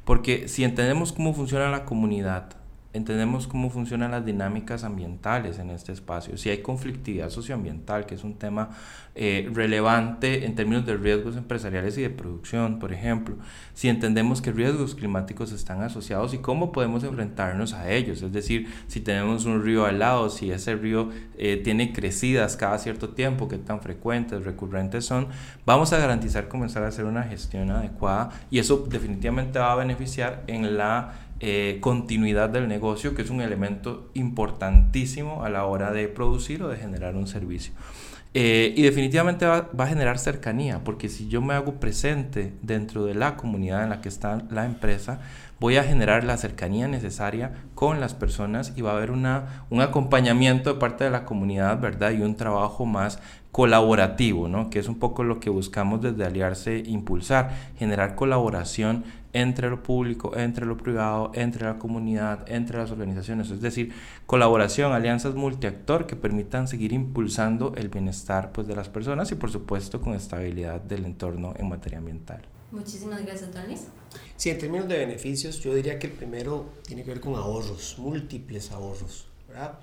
Porque 0.03 0.47
si 0.47 0.63
entendemos 0.63 1.13
cómo 1.13 1.33
funciona 1.33 1.69
la 1.69 1.85
comunidad, 1.85 2.60
entendemos 2.93 3.47
cómo 3.47 3.69
funcionan 3.69 4.11
las 4.11 4.25
dinámicas 4.25 4.83
ambientales 4.83 5.59
en 5.59 5.69
este 5.69 5.91
espacio, 5.91 6.37
si 6.37 6.49
hay 6.49 6.59
conflictividad 6.59 7.29
socioambiental, 7.29 8.05
que 8.05 8.15
es 8.15 8.23
un 8.23 8.35
tema 8.35 8.69
eh, 9.15 9.49
relevante 9.53 10.45
en 10.45 10.55
términos 10.55 10.85
de 10.85 10.97
riesgos 10.97 11.35
empresariales 11.37 11.97
y 11.97 12.01
de 12.01 12.09
producción, 12.09 12.79
por 12.79 12.93
ejemplo, 12.93 13.35
si 13.73 13.87
entendemos 13.87 14.41
que 14.41 14.51
riesgos 14.51 14.95
climáticos 14.95 15.51
están 15.51 15.81
asociados 15.81 16.33
y 16.33 16.39
cómo 16.39 16.71
podemos 16.71 17.03
enfrentarnos 17.03 17.73
a 17.73 17.91
ellos, 17.91 18.21
es 18.21 18.31
decir, 18.31 18.67
si 18.87 18.99
tenemos 18.99 19.45
un 19.45 19.63
río 19.63 19.85
al 19.85 19.99
lado, 19.99 20.29
si 20.29 20.51
ese 20.51 20.75
río 20.75 21.09
eh, 21.37 21.57
tiene 21.63 21.93
crecidas 21.93 22.57
cada 22.57 22.77
cierto 22.77 23.09
tiempo, 23.09 23.47
qué 23.47 23.57
tan 23.57 23.81
frecuentes, 23.81 24.43
recurrentes 24.43 25.05
son, 25.05 25.27
vamos 25.65 25.93
a 25.93 25.97
garantizar 25.97 26.47
comenzar 26.47 26.83
a 26.83 26.87
hacer 26.87 27.05
una 27.05 27.23
gestión 27.23 27.71
adecuada 27.71 28.29
y 28.49 28.59
eso 28.59 28.85
definitivamente 28.89 29.59
va 29.59 29.73
a 29.73 29.75
beneficiar 29.75 30.43
en 30.47 30.77
la 30.77 31.30
eh, 31.41 31.79
continuidad 31.81 32.49
del 32.49 32.67
negocio, 32.67 33.15
que 33.15 33.23
es 33.23 33.31
un 33.31 33.41
elemento 33.41 34.11
importantísimo 34.13 35.43
a 35.43 35.49
la 35.49 35.65
hora 35.65 35.91
de 35.91 36.07
producir 36.07 36.61
o 36.61 36.69
de 36.69 36.77
generar 36.77 37.15
un 37.15 37.25
servicio. 37.27 37.73
Eh, 38.33 38.73
y 38.77 38.83
definitivamente 38.83 39.45
va, 39.45 39.69
va, 39.77 39.85
a 39.85 39.87
generar 39.87 40.17
cercanía, 40.17 40.83
porque 40.85 41.09
si 41.09 41.27
yo 41.27 41.41
me 41.41 41.53
hago 41.53 41.81
presente 41.81 42.53
dentro 42.61 43.05
de 43.05 43.13
la 43.15 43.35
comunidad 43.35 43.83
en 43.83 43.89
la 43.89 44.01
que 44.01 44.07
está 44.07 44.43
la 44.49 44.65
empresa, 44.65 45.19
voy 45.59 45.77
a 45.77 45.83
generar 45.83 46.23
la 46.23 46.37
cercanía 46.37 46.87
necesaria 46.87 47.51
con 47.75 47.99
las 47.99 48.13
personas 48.13 48.73
y 48.75 48.81
va 48.81 48.91
a 48.91 48.97
haber 48.97 49.11
una, 49.11 49.65
un 49.69 49.81
acompañamiento 49.81 50.73
de 50.73 50.79
parte 50.79 51.03
de 51.03 51.09
la 51.09 51.25
comunidad, 51.25 51.79
¿verdad? 51.79 52.11
Y 52.11 52.21
un 52.21 52.35
trabajo 52.35 52.85
más 52.85 53.19
colaborativo, 53.51 54.47
¿no? 54.47 54.69
Que 54.69 54.79
es 54.79 54.87
un 54.87 54.97
poco 54.97 55.23
lo 55.23 55.39
que 55.39 55.49
buscamos 55.49 56.01
desde 56.01 56.23
Aliarse 56.25 56.83
impulsar, 56.85 57.51
generar 57.77 58.15
colaboración 58.15 59.03
entre 59.33 59.69
lo 59.69 59.81
público, 59.83 60.35
entre 60.35 60.65
lo 60.65 60.77
privado, 60.77 61.31
entre 61.33 61.65
la 61.65 61.77
comunidad, 61.79 62.49
entre 62.49 62.77
las 62.77 62.91
organizaciones, 62.91 63.49
es 63.49 63.61
decir, 63.61 63.93
colaboración, 64.25 64.91
alianzas 64.91 65.35
multiactor 65.35 66.07
que 66.07 66.15
permitan 66.15 66.67
seguir 66.67 66.93
impulsando 66.93 67.73
el 67.75 67.89
bienestar 67.89 68.51
pues, 68.51 68.67
de 68.67 68.75
las 68.75 68.89
personas 68.89 69.31
y 69.31 69.35
por 69.35 69.51
supuesto 69.51 70.01
con 70.01 70.13
estabilidad 70.13 70.81
del 70.81 71.05
entorno 71.05 71.53
en 71.57 71.69
materia 71.69 71.99
ambiental. 71.99 72.41
Muchísimas 72.71 73.25
gracias, 73.25 73.53
Don 73.53 73.63
Sí, 74.37 74.49
en 74.49 74.57
términos 74.57 74.87
de 74.87 74.97
beneficios, 74.97 75.59
yo 75.59 75.75
diría 75.75 75.99
que 75.99 76.07
el 76.07 76.13
primero 76.13 76.69
tiene 76.83 77.03
que 77.03 77.11
ver 77.11 77.19
con 77.19 77.35
ahorros, 77.35 77.95
múltiples 77.99 78.71
ahorros, 78.71 79.27
¿verdad? 79.47 79.79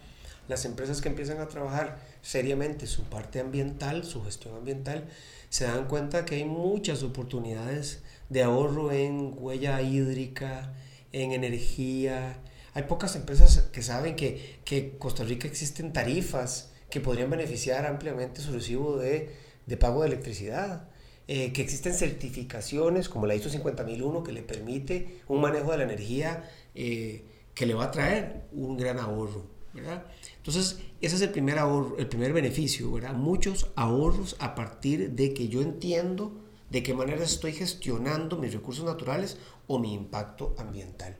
Las 0.48 0.64
empresas 0.64 1.02
que 1.02 1.10
empiezan 1.10 1.38
a 1.40 1.48
trabajar 1.48 1.98
seriamente 2.22 2.86
su 2.86 3.04
parte 3.04 3.40
ambiental, 3.40 4.04
su 4.04 4.24
gestión 4.24 4.56
ambiental, 4.56 5.04
se 5.50 5.64
dan 5.64 5.86
cuenta 5.86 6.24
que 6.24 6.36
hay 6.36 6.44
muchas 6.44 7.02
oportunidades 7.02 8.02
de 8.28 8.42
ahorro 8.42 8.92
en 8.92 9.34
huella 9.36 9.80
hídrica, 9.82 10.74
en 11.12 11.32
energía. 11.32 12.38
Hay 12.74 12.84
pocas 12.84 13.16
empresas 13.16 13.58
que 13.72 13.82
saben 13.82 14.16
que, 14.16 14.60
que 14.64 14.96
Costa 14.98 15.24
Rica 15.24 15.48
existen 15.48 15.92
tarifas 15.92 16.72
que 16.90 17.00
podrían 17.00 17.30
beneficiar 17.30 17.86
ampliamente 17.86 18.40
su 18.40 18.52
recibo 18.52 18.98
de, 18.98 19.34
de 19.66 19.76
pago 19.76 20.02
de 20.02 20.08
electricidad. 20.08 20.88
Eh, 21.30 21.52
que 21.52 21.60
existen 21.60 21.92
certificaciones 21.92 23.10
como 23.10 23.26
la 23.26 23.34
ISO 23.34 23.50
50001 23.50 24.22
que 24.22 24.32
le 24.32 24.40
permite 24.40 25.20
un 25.28 25.42
manejo 25.42 25.72
de 25.72 25.76
la 25.76 25.84
energía 25.84 26.48
eh, 26.74 27.22
que 27.54 27.66
le 27.66 27.74
va 27.74 27.84
a 27.84 27.90
traer 27.90 28.46
un 28.52 28.78
gran 28.78 28.98
ahorro. 28.98 29.44
¿verdad? 29.74 30.06
Entonces, 30.38 30.78
ese 31.02 31.16
es 31.16 31.20
el 31.20 31.28
primer 31.28 31.58
ahorro, 31.58 31.98
el 31.98 32.08
primer 32.08 32.32
beneficio, 32.32 32.90
¿verdad? 32.90 33.12
Muchos 33.12 33.70
ahorros 33.76 34.36
a 34.38 34.54
partir 34.54 35.10
de 35.10 35.34
que 35.34 35.48
yo 35.48 35.60
entiendo 35.60 36.32
de 36.70 36.82
qué 36.82 36.94
manera 36.94 37.24
estoy 37.24 37.52
gestionando 37.52 38.36
mis 38.36 38.52
recursos 38.52 38.84
naturales 38.84 39.38
o 39.66 39.78
mi 39.78 39.94
impacto 39.94 40.54
ambiental. 40.58 41.16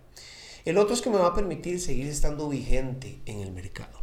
El 0.65 0.79
otro 0.79 0.95
es 0.95 1.01
que 1.01 1.11
me 1.11 1.19
va 1.19 1.29
a 1.29 1.35
permitir 1.35 1.81
seguir 1.81 2.09
estando 2.09 2.49
vigente 2.49 3.21
en 3.27 3.41
el 3.41 3.53
mercado. 3.53 3.99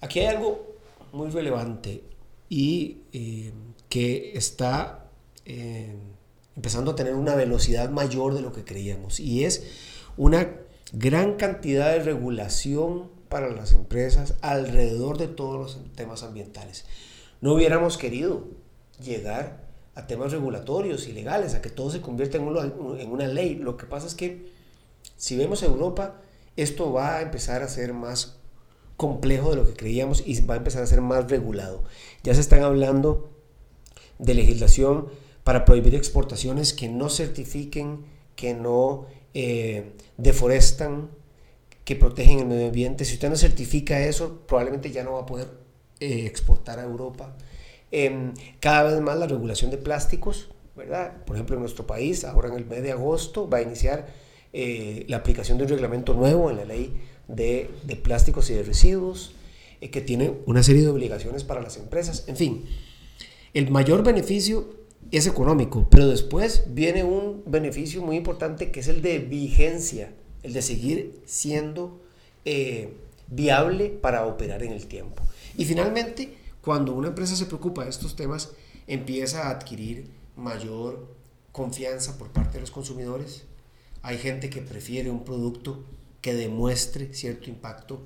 Aquí 0.00 0.20
hay 0.20 0.26
algo 0.26 0.76
muy 1.12 1.30
relevante 1.30 2.04
y 2.48 2.98
eh, 3.12 3.52
que 3.88 4.36
está 4.36 5.06
eh, 5.44 5.96
empezando 6.54 6.92
a 6.92 6.94
tener 6.94 7.14
una 7.14 7.34
velocidad 7.34 7.90
mayor 7.90 8.34
de 8.34 8.42
lo 8.42 8.52
que 8.52 8.64
creíamos 8.64 9.18
y 9.18 9.44
es 9.44 9.64
una 10.16 10.52
gran 10.92 11.34
cantidad 11.34 11.90
de 11.90 12.00
regulación 12.00 13.10
para 13.28 13.50
las 13.50 13.72
empresas 13.72 14.34
alrededor 14.42 15.18
de 15.18 15.26
todos 15.26 15.58
los 15.58 15.94
temas 15.94 16.22
ambientales. 16.22 16.84
No 17.40 17.54
hubiéramos 17.54 17.98
querido 17.98 18.44
llegar 19.02 19.63
a 19.94 20.06
temas 20.06 20.32
regulatorios 20.32 21.06
y 21.08 21.12
legales, 21.12 21.54
a 21.54 21.62
que 21.62 21.70
todo 21.70 21.90
se 21.90 22.00
convierta 22.00 22.38
en, 22.38 22.44
una 22.44 23.26
ley. 23.26 23.54
Lo 23.54 23.76
que 23.76 23.86
pasa 23.86 24.06
es 24.06 24.14
que 24.14 24.46
si 25.16 25.36
vemos 25.36 25.62
Europa, 25.62 26.20
esto 26.56 26.92
va 26.92 27.16
a 27.16 27.22
empezar 27.22 27.62
a 27.62 27.68
ser 27.68 27.92
más 27.92 28.36
complejo 28.96 29.50
de 29.50 29.56
lo 29.56 29.66
que 29.66 29.74
creíamos 29.74 30.22
y 30.26 30.40
va 30.42 30.54
a 30.54 30.58
empezar 30.58 30.82
a 30.82 30.86
ser 30.86 31.00
más 31.00 31.30
regulado. 31.30 31.84
Ya 32.22 32.34
se 32.34 32.40
están 32.40 32.62
hablando 32.62 33.30
de 34.18 34.34
legislación 34.34 35.08
para 35.44 35.64
prohibir 35.64 35.94
exportaciones 35.94 36.72
que 36.72 36.88
no 36.88 37.08
certifiquen, 37.08 38.04
que 38.36 38.54
no 38.54 39.06
eh, 39.34 39.92
deforestan, 40.16 41.10
que 41.84 41.96
protegen 41.96 42.40
el 42.40 42.46
medio 42.46 42.66
ambiente. 42.66 43.04
Si 43.04 43.14
usted 43.14 43.28
no 43.28 43.36
certifica 43.36 44.00
eso, 44.00 44.40
probablemente 44.46 44.90
ya 44.90 45.04
no 45.04 45.12
va 45.12 45.20
a 45.20 45.26
poder 45.26 45.48
eh, 46.00 46.26
exportar 46.26 46.78
a 46.78 46.84
Europa. 46.84 47.36
Em, 47.96 48.34
cada 48.58 48.90
vez 48.90 49.00
más 49.00 49.16
la 49.16 49.28
regulación 49.28 49.70
de 49.70 49.78
plásticos, 49.78 50.48
¿verdad? 50.74 51.24
Por 51.24 51.36
ejemplo, 51.36 51.54
en 51.54 51.60
nuestro 51.60 51.86
país, 51.86 52.24
ahora 52.24 52.48
en 52.48 52.56
el 52.56 52.66
mes 52.66 52.82
de 52.82 52.90
agosto, 52.90 53.48
va 53.48 53.58
a 53.58 53.62
iniciar 53.62 54.08
eh, 54.52 55.04
la 55.06 55.18
aplicación 55.18 55.58
de 55.58 55.64
un 55.64 55.70
reglamento 55.70 56.12
nuevo 56.12 56.50
en 56.50 56.56
la 56.56 56.64
ley 56.64 56.92
de, 57.28 57.70
plásticos 58.02 58.50
y 58.50 58.54
de 58.54 58.64
residuos, 58.64 59.36
eh, 59.80 59.90
que 59.90 60.00
tiene 60.00 60.32
una 60.44 60.64
serie 60.64 60.82
de 60.82 60.88
obligaciones 60.88 61.44
para 61.44 61.62
las 61.62 61.76
empresas. 61.76 62.24
En 62.26 62.36
fin, 62.36 62.64
el 63.52 63.70
mayor 63.70 64.02
beneficio 64.02 64.74
es 65.12 65.28
económico, 65.28 65.86
pero 65.88 66.08
después 66.08 66.64
viene 66.70 67.04
un 67.04 67.44
beneficio 67.46 68.02
muy 68.02 68.16
importante 68.16 68.72
que 68.72 68.80
es 68.80 68.88
el 68.88 69.02
de 69.02 69.20
vigencia, 69.20 70.10
el 70.42 70.52
de 70.52 70.62
seguir 70.62 71.22
siendo 71.26 72.02
eh, 72.44 72.88
viable 73.28 73.88
para 73.88 74.26
operar 74.26 74.64
en 74.64 74.72
el 74.72 74.86
tiempo. 74.86 75.22
Y 75.56 75.64
finalmente, 75.64 76.42
cuando 76.64 76.94
una 76.94 77.08
empresa 77.08 77.36
se 77.36 77.46
preocupa 77.46 77.84
de 77.84 77.90
estos 77.90 78.16
temas, 78.16 78.50
empieza 78.86 79.46
a 79.46 79.50
adquirir 79.50 80.10
mayor 80.36 81.14
confianza 81.52 82.16
por 82.16 82.30
parte 82.30 82.54
de 82.54 82.60
los 82.60 82.70
consumidores. 82.70 83.44
Hay 84.02 84.18
gente 84.18 84.48
que 84.48 84.62
prefiere 84.62 85.10
un 85.10 85.24
producto 85.24 85.84
que 86.20 86.34
demuestre 86.34 87.12
cierto 87.12 87.50
impacto 87.50 88.00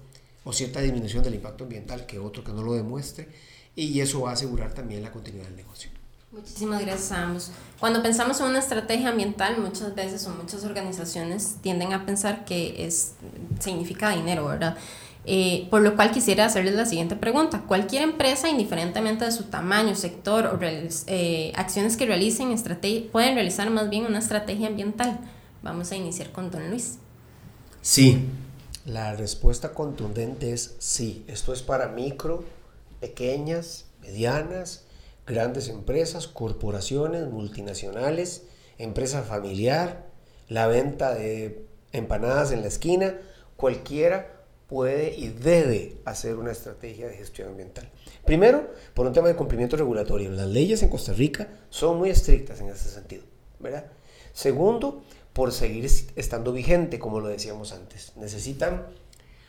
o 0.45 0.53
cierta 0.53 0.81
disminución 0.81 1.23
del 1.23 1.37
impacto 1.37 1.65
ambiental 1.65 2.05
que 2.05 2.19
otro 2.19 2.43
que 2.43 2.53
no 2.53 2.62
lo 2.62 2.75
demuestre 2.75 3.29
y 3.77 4.00
eso 4.00 4.23
va 4.23 4.31
a 4.31 4.33
asegurar 4.33 4.75
también 4.75 5.03
la 5.03 5.12
continuidad 5.12 5.47
del 5.47 5.57
negocio. 5.57 5.91
Muchísimas 6.33 6.83
gracias 6.83 7.12
a 7.12 7.23
ambos. 7.23 7.50
Cuando 7.81 8.03
pensamos 8.03 8.38
en 8.41 8.47
una 8.47 8.59
estrategia 8.59 9.09
ambiental, 9.09 9.59
muchas 9.59 9.95
veces 9.95 10.27
o 10.27 10.31
muchas 10.31 10.65
organizaciones 10.65 11.57
tienden 11.62 11.93
a 11.93 12.05
pensar 12.05 12.45
que 12.45 12.85
es, 12.85 13.15
significa 13.61 14.11
dinero, 14.11 14.47
¿verdad? 14.47 14.77
Eh, 15.30 15.66
por 15.68 15.82
lo 15.82 15.94
cual 15.94 16.11
quisiera 16.11 16.47
hacerles 16.47 16.75
la 16.75 16.87
siguiente 16.87 17.14
pregunta. 17.14 17.64
Cualquier 17.68 18.00
empresa, 18.00 18.49
indiferentemente 18.49 19.26
de 19.26 19.30
su 19.30 19.44
tamaño, 19.44 19.94
sector 19.94 20.47
o 20.47 20.58
eh, 20.62 21.52
acciones 21.54 21.99
que 21.99 22.06
realicen, 22.06 22.49
pueden 23.12 23.35
realizar 23.35 23.68
más 23.68 23.90
bien 23.90 24.06
una 24.06 24.20
estrategia 24.20 24.68
ambiental. 24.68 25.20
Vamos 25.62 25.92
a 25.92 25.97
iniciar 25.97 26.32
con 26.32 26.50
don 26.50 26.70
Luis. 26.70 26.97
Sí, 27.82 28.25
la 28.87 29.16
respuesta 29.16 29.75
contundente 29.75 30.54
es 30.54 30.76
sí. 30.78 31.26
Esto 31.28 31.52
es 31.52 31.61
para 31.61 31.88
micro, 31.88 32.42
pequeñas, 32.99 33.85
medianas, 34.00 34.87
grandes 35.26 35.68
empresas, 35.68 36.26
corporaciones, 36.26 37.28
multinacionales, 37.28 38.44
empresa 38.78 39.20
familiar, 39.25 40.06
la 40.49 40.68
venta 40.68 41.12
de 41.12 41.66
empanadas 41.92 42.50
en 42.50 42.62
la 42.62 42.68
esquina, 42.68 43.14
cualquiera 43.56 44.38
puede 44.68 45.14
y 45.16 45.28
debe 45.28 45.96
hacer 46.04 46.37
una 46.37 46.52
estrategia 46.52 47.08
de 47.08 47.16
gestión 47.16 47.48
ambiental. 47.48 47.90
Primero, 48.25 48.70
por 48.94 49.06
un 49.06 49.14
tema 49.14 49.28
de 49.28 49.34
cumplimiento 49.34 49.76
regulatorio. 49.76 50.30
Las 50.30 50.46
leyes 50.46 50.82
en 50.82 50.90
Costa 50.90 51.14
Rica 51.14 51.48
son 51.70 51.98
muy 51.98 52.10
estrictas 52.10 52.60
en 52.60 52.68
ese 52.68 52.90
sentido, 52.90 53.25
¿verdad? 53.58 53.87
Segundo, 54.32 55.02
por 55.32 55.52
seguir 55.52 55.90
estando 56.16 56.52
vigente, 56.52 56.98
como 56.98 57.20
lo 57.20 57.28
decíamos 57.28 57.72
antes. 57.72 58.12
Necesitan 58.16 58.87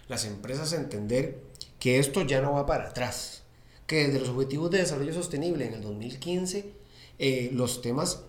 las 0.07 0.25
empresas 0.25 0.71
entender 0.71 1.37
que 1.79 1.99
esto 1.99 2.23
ya 2.23 2.41
no 2.41 2.53
va 2.53 2.65
para 2.65 2.87
atrás, 2.87 3.43
que 3.87 4.07
desde 4.07 4.19
los 4.19 4.29
Objetivos 4.29 4.71
de 4.71 4.79
Desarrollo 4.79 5.13
Sostenible 5.13 5.65
en 5.65 5.73
el 5.73 5.81
2015, 5.81 6.71
eh, 7.19 7.49
los 7.53 7.81
temas 7.81 8.23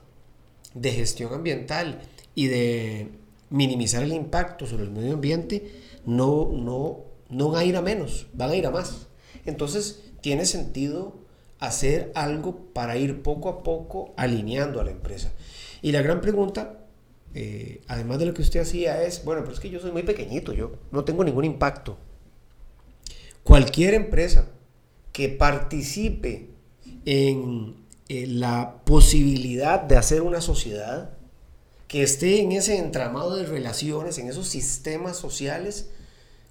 de 0.74 0.90
gestión 0.92 1.32
ambiental 1.32 2.02
y 2.34 2.48
de 2.48 3.08
minimizar 3.50 4.02
el 4.02 4.12
impacto 4.12 4.66
sobre 4.66 4.84
el 4.84 4.90
medio 4.90 5.14
ambiente 5.14 5.70
no, 6.16 6.50
no, 6.52 7.04
no 7.28 7.50
van 7.50 7.60
a 7.60 7.64
ir 7.64 7.76
a 7.76 7.82
menos, 7.82 8.26
van 8.32 8.50
a 8.50 8.56
ir 8.56 8.66
a 8.66 8.70
más. 8.70 9.08
Entonces, 9.46 10.02
tiene 10.20 10.44
sentido 10.44 11.14
hacer 11.58 12.12
algo 12.14 12.72
para 12.72 12.96
ir 12.96 13.22
poco 13.22 13.48
a 13.48 13.62
poco 13.62 14.12
alineando 14.16 14.80
a 14.80 14.84
la 14.84 14.90
empresa. 14.90 15.32
Y 15.82 15.92
la 15.92 16.02
gran 16.02 16.20
pregunta 16.20 16.80
eh, 17.32 17.82
además 17.86 18.18
de 18.18 18.26
lo 18.26 18.34
que 18.34 18.42
usted 18.42 18.60
hacía, 18.60 19.02
es, 19.04 19.24
bueno, 19.24 19.42
pero 19.42 19.54
es 19.54 19.60
que 19.60 19.70
yo 19.70 19.78
soy 19.78 19.92
muy 19.92 20.02
pequeñito, 20.02 20.52
yo 20.52 20.72
no 20.90 21.04
tengo 21.04 21.24
ningún 21.24 21.44
impacto. 21.44 21.96
Cualquier 23.44 23.94
empresa 23.94 24.48
que 25.12 25.28
participe 25.28 26.50
en 27.04 27.76
la 28.08 28.82
posibilidad 28.84 29.80
de 29.80 29.96
hacer 29.96 30.22
una 30.22 30.40
sociedad, 30.40 31.10
que 31.86 32.02
esté 32.02 32.40
en 32.40 32.52
ese 32.52 32.78
entramado 32.78 33.36
de 33.36 33.46
relaciones, 33.46 34.18
en 34.18 34.28
esos 34.28 34.48
sistemas 34.48 35.16
sociales, 35.16 35.90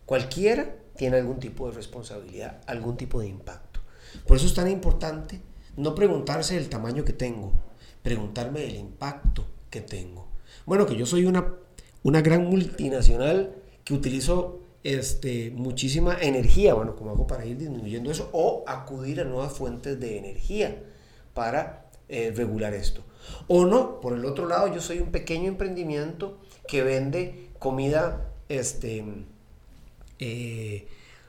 cualquiera 0.10 0.76
tiene 0.98 1.18
algún 1.18 1.40
tipo 1.40 1.68
de 1.68 1.76
responsabilidad, 1.76 2.62
algún 2.66 2.98
tipo 2.98 3.20
de 3.20 3.28
impacto. 3.28 3.80
Por 4.26 4.38
eso 4.38 4.48
es 4.48 4.56
tan 4.56 4.68
importante 4.68 5.40
no 5.78 5.94
preguntarse 5.94 6.58
el 6.58 6.68
tamaño 6.68 7.06
que 7.06 7.14
tengo, 7.14 7.54
preguntarme 8.02 8.66
el 8.66 8.76
impacto 8.76 9.46
que 9.70 9.82
tengo. 9.82 10.28
Bueno, 10.66 10.88
que 10.88 10.96
yo 10.96 11.06
soy 11.06 11.26
una, 11.26 11.54
una 12.02 12.22
gran 12.24 12.48
multinacional 12.48 13.54
que 13.84 13.94
utilizo 13.94 14.62
este, 14.84 15.52
muchísima 15.52 16.18
energía, 16.20 16.74
bueno, 16.74 16.96
como 16.96 17.12
hago 17.12 17.28
para 17.28 17.46
ir 17.46 17.60
disminuyendo 17.60 18.10
eso? 18.10 18.32
O 18.34 18.64
acudir 18.66 19.22
a 19.22 19.26
nuevas 19.26 19.54
fuentes 19.54 20.00
de 20.00 20.18
energía 20.18 20.86
para 21.36 21.92
eh, 22.08 22.34
regular 22.36 22.74
esto. 22.74 23.04
O 23.48 23.68
no, 23.68 24.00
por 24.00 24.14
el 24.14 24.26
otro 24.26 24.48
lado, 24.48 24.74
yo 24.74 24.82
soy 24.82 24.98
un 24.98 25.12
pequeño 25.12 25.50
emprendimiento 25.50 26.40
que 26.68 26.82
vende 26.82 27.52
comida, 27.60 28.32
este, 28.48 29.06
eh, 30.20 30.88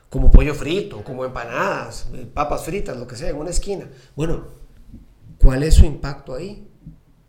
como 0.09 0.29
pollo 0.29 0.53
frito, 0.53 1.03
como 1.03 1.23
empanadas, 1.25 2.07
eh, 2.13 2.29
papas 2.31 2.65
fritas, 2.65 2.97
lo 2.97 3.07
que 3.07 3.15
sea, 3.15 3.29
en 3.29 3.37
una 3.37 3.49
esquina. 3.49 3.89
Bueno, 4.15 4.45
¿cuál 5.39 5.63
es 5.63 5.75
su 5.75 5.85
impacto 5.85 6.35
ahí? 6.35 6.67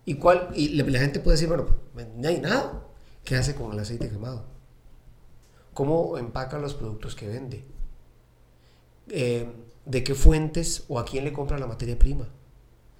¿Y, 0.05 0.15
cuál, 0.15 0.49
y 0.53 0.69
la 0.69 0.99
gente 0.99 1.19
puede 1.19 1.35
decir, 1.35 1.47
bueno, 1.47 1.65
pues, 1.93 2.07
no 2.15 2.27
hay 2.27 2.39
nada. 2.39 2.83
¿Qué 3.23 3.37
hace 3.37 3.55
con 3.55 3.71
el 3.71 3.79
aceite 3.79 4.09
quemado? 4.09 4.43
¿Cómo 5.73 6.17
empaca 6.17 6.59
los 6.59 6.73
productos 6.73 7.15
que 7.15 7.27
vende? 7.27 7.63
Eh, 9.09 9.49
¿De 9.85 10.03
qué 10.03 10.13
fuentes 10.13 10.83
o 10.89 10.99
a 10.99 11.05
quién 11.05 11.23
le 11.23 11.33
compra 11.33 11.57
la 11.57 11.67
materia 11.67 11.97
prima? 11.97 12.27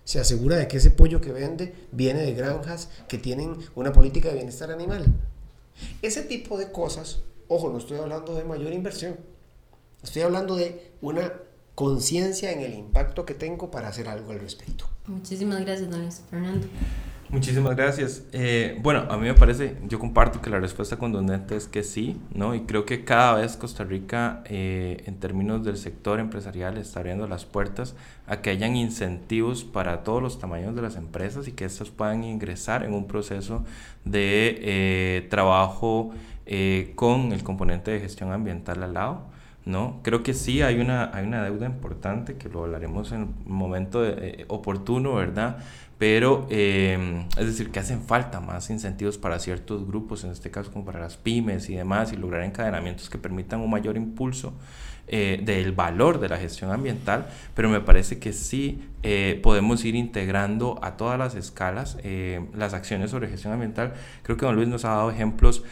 Se 0.05 0.19
asegura 0.19 0.57
de 0.57 0.67
que 0.67 0.77
ese 0.77 0.91
pollo 0.91 1.21
que 1.21 1.31
vende 1.31 1.75
viene 1.91 2.21
de 2.21 2.33
granjas 2.33 2.89
que 3.07 3.17
tienen 3.17 3.57
una 3.75 3.93
política 3.93 4.29
de 4.29 4.35
bienestar 4.35 4.71
animal. 4.71 5.05
Ese 6.01 6.23
tipo 6.23 6.57
de 6.57 6.71
cosas, 6.71 7.23
ojo, 7.53 7.69
no 7.69 7.77
estoy 7.77 7.97
hablando 7.97 8.35
de 8.35 8.43
mayor 8.43 8.73
inversión, 8.73 9.17
estoy 10.01 10.23
hablando 10.23 10.55
de 10.55 10.91
una 11.01 11.33
conciencia 11.75 12.51
en 12.51 12.61
el 12.61 12.73
impacto 12.73 13.25
que 13.25 13.33
tengo 13.33 13.71
para 13.71 13.87
hacer 13.87 14.07
algo 14.07 14.31
al 14.31 14.39
respecto. 14.39 14.85
Muchísimas 15.07 15.61
gracias, 15.61 15.89
don 15.89 16.11
Fernando. 16.29 16.67
Muchísimas 17.33 17.75
gracias. 17.75 18.27
Eh, 18.31 18.77
bueno, 18.83 19.07
a 19.09 19.17
mí 19.17 19.23
me 19.23 19.33
parece, 19.33 19.75
yo 19.87 19.97
comparto 19.97 20.39
que 20.39 20.51
la 20.51 20.59
respuesta 20.59 20.97
contundente 20.97 21.55
es 21.55 21.67
que 21.67 21.81
sí, 21.81 22.21
¿no? 22.35 22.53
Y 22.53 22.61
creo 22.61 22.85
que 22.85 23.05
cada 23.05 23.33
vez 23.33 23.57
Costa 23.57 23.83
Rica, 23.83 24.43
eh, 24.45 25.01
en 25.07 25.15
términos 25.19 25.65
del 25.65 25.77
sector 25.77 26.19
empresarial, 26.19 26.77
está 26.77 26.99
abriendo 26.99 27.27
las 27.27 27.45
puertas 27.45 27.95
a 28.27 28.43
que 28.43 28.51
hayan 28.51 28.75
incentivos 28.75 29.63
para 29.63 30.03
todos 30.03 30.21
los 30.21 30.37
tamaños 30.37 30.75
de 30.75 30.83
las 30.83 30.95
empresas 30.95 31.47
y 31.47 31.53
que 31.53 31.65
éstas 31.65 31.89
puedan 31.89 32.23
ingresar 32.23 32.83
en 32.83 32.93
un 32.93 33.07
proceso 33.07 33.65
de 34.05 34.59
eh, 34.61 35.27
trabajo 35.31 36.11
con 36.93 37.31
el 37.31 37.41
componente 37.41 37.89
de 37.89 37.99
gestión 37.99 38.31
ambiental 38.31 38.83
al 38.83 38.93
lado. 38.93 39.23
¿no? 39.65 40.01
Creo 40.03 40.21
que 40.21 40.35
sí 40.35 40.61
hay 40.61 40.79
una, 40.79 41.09
hay 41.15 41.25
una 41.25 41.41
deuda 41.41 41.65
importante 41.65 42.35
que 42.35 42.49
lo 42.49 42.65
hablaremos 42.65 43.11
en 43.11 43.21
un 43.21 43.35
momento 43.45 44.03
oportuno, 44.49 45.15
¿verdad? 45.15 45.63
Pero 46.03 46.47
em, 46.49 47.29
es 47.37 47.45
decir, 47.45 47.71
que 47.71 47.79
hacen 47.79 48.01
falta 48.01 48.41
más 48.41 48.69
incentivos 48.69 49.17
para 49.17 49.39
ciertos 49.39 49.87
grupos, 49.87 50.25
en 50.25 50.31
este 50.31 50.51
caso 50.51 50.69
como 50.69 50.83
para 50.83 50.99
las 50.99 51.15
pymes 51.15 51.69
y 51.69 51.75
demás, 51.75 52.11
y 52.11 52.17
lograr 52.17 52.43
encadenamientos 52.43 53.09
que 53.09 53.17
permitan 53.17 53.61
un 53.61 53.69
mayor 53.69 53.95
impulso 53.95 54.53
eh, 55.07 55.39
del 55.45 55.71
valor 55.71 56.19
de 56.19 56.27
la 56.27 56.37
gestión 56.37 56.71
ambiental, 56.71 57.27
pero 57.55 57.69
me 57.69 57.79
parece 57.79 58.19
que 58.19 58.33
sí 58.33 58.83
eh, 59.01 59.39
podemos 59.41 59.85
ir 59.85 59.95
integrando 59.95 60.77
a 60.81 60.97
todas 60.97 61.17
las 61.17 61.35
escalas 61.35 61.97
eh, 62.03 62.45
las 62.53 62.73
acciones 62.73 63.11
sobre 63.11 63.29
gestión 63.29 63.53
ambiental. 63.53 63.93
Creo 64.23 64.35
que 64.35 64.45
don 64.45 64.57
Luis 64.57 64.67
nos 64.67 64.83
ha 64.83 64.89
dado 64.89 65.09
ejemplos 65.09 65.63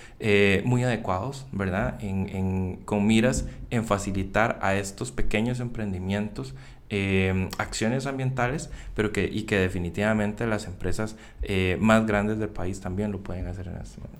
muy 0.64 0.84
adecuados, 0.84 1.46
¿verdad? 1.52 2.02
En, 2.02 2.30
en, 2.30 2.76
con 2.86 3.06
miras 3.06 3.48
en 3.70 3.84
facilitar 3.84 4.60
a 4.62 4.76
estos 4.76 5.12
pequeños 5.12 5.60
emprendimientos 5.60 6.54
eh, 6.92 7.50
acciones 7.58 8.06
ambientales, 8.06 8.70
pero 8.96 9.12
que, 9.12 9.24
y 9.24 9.44
que 9.44 9.58
definitivamente 9.58 10.46
las 10.46 10.66
empresas 10.66 11.16
eh, 11.42 11.78
más 11.80 12.06
grandes 12.06 12.38
del 12.38 12.50
país 12.50 12.82
también 12.82 13.12
lo 13.12 13.20
pueden 13.20 13.48
hacer 13.48 13.70
en 13.70 13.78
este 13.78 14.02
momento. 14.02 14.20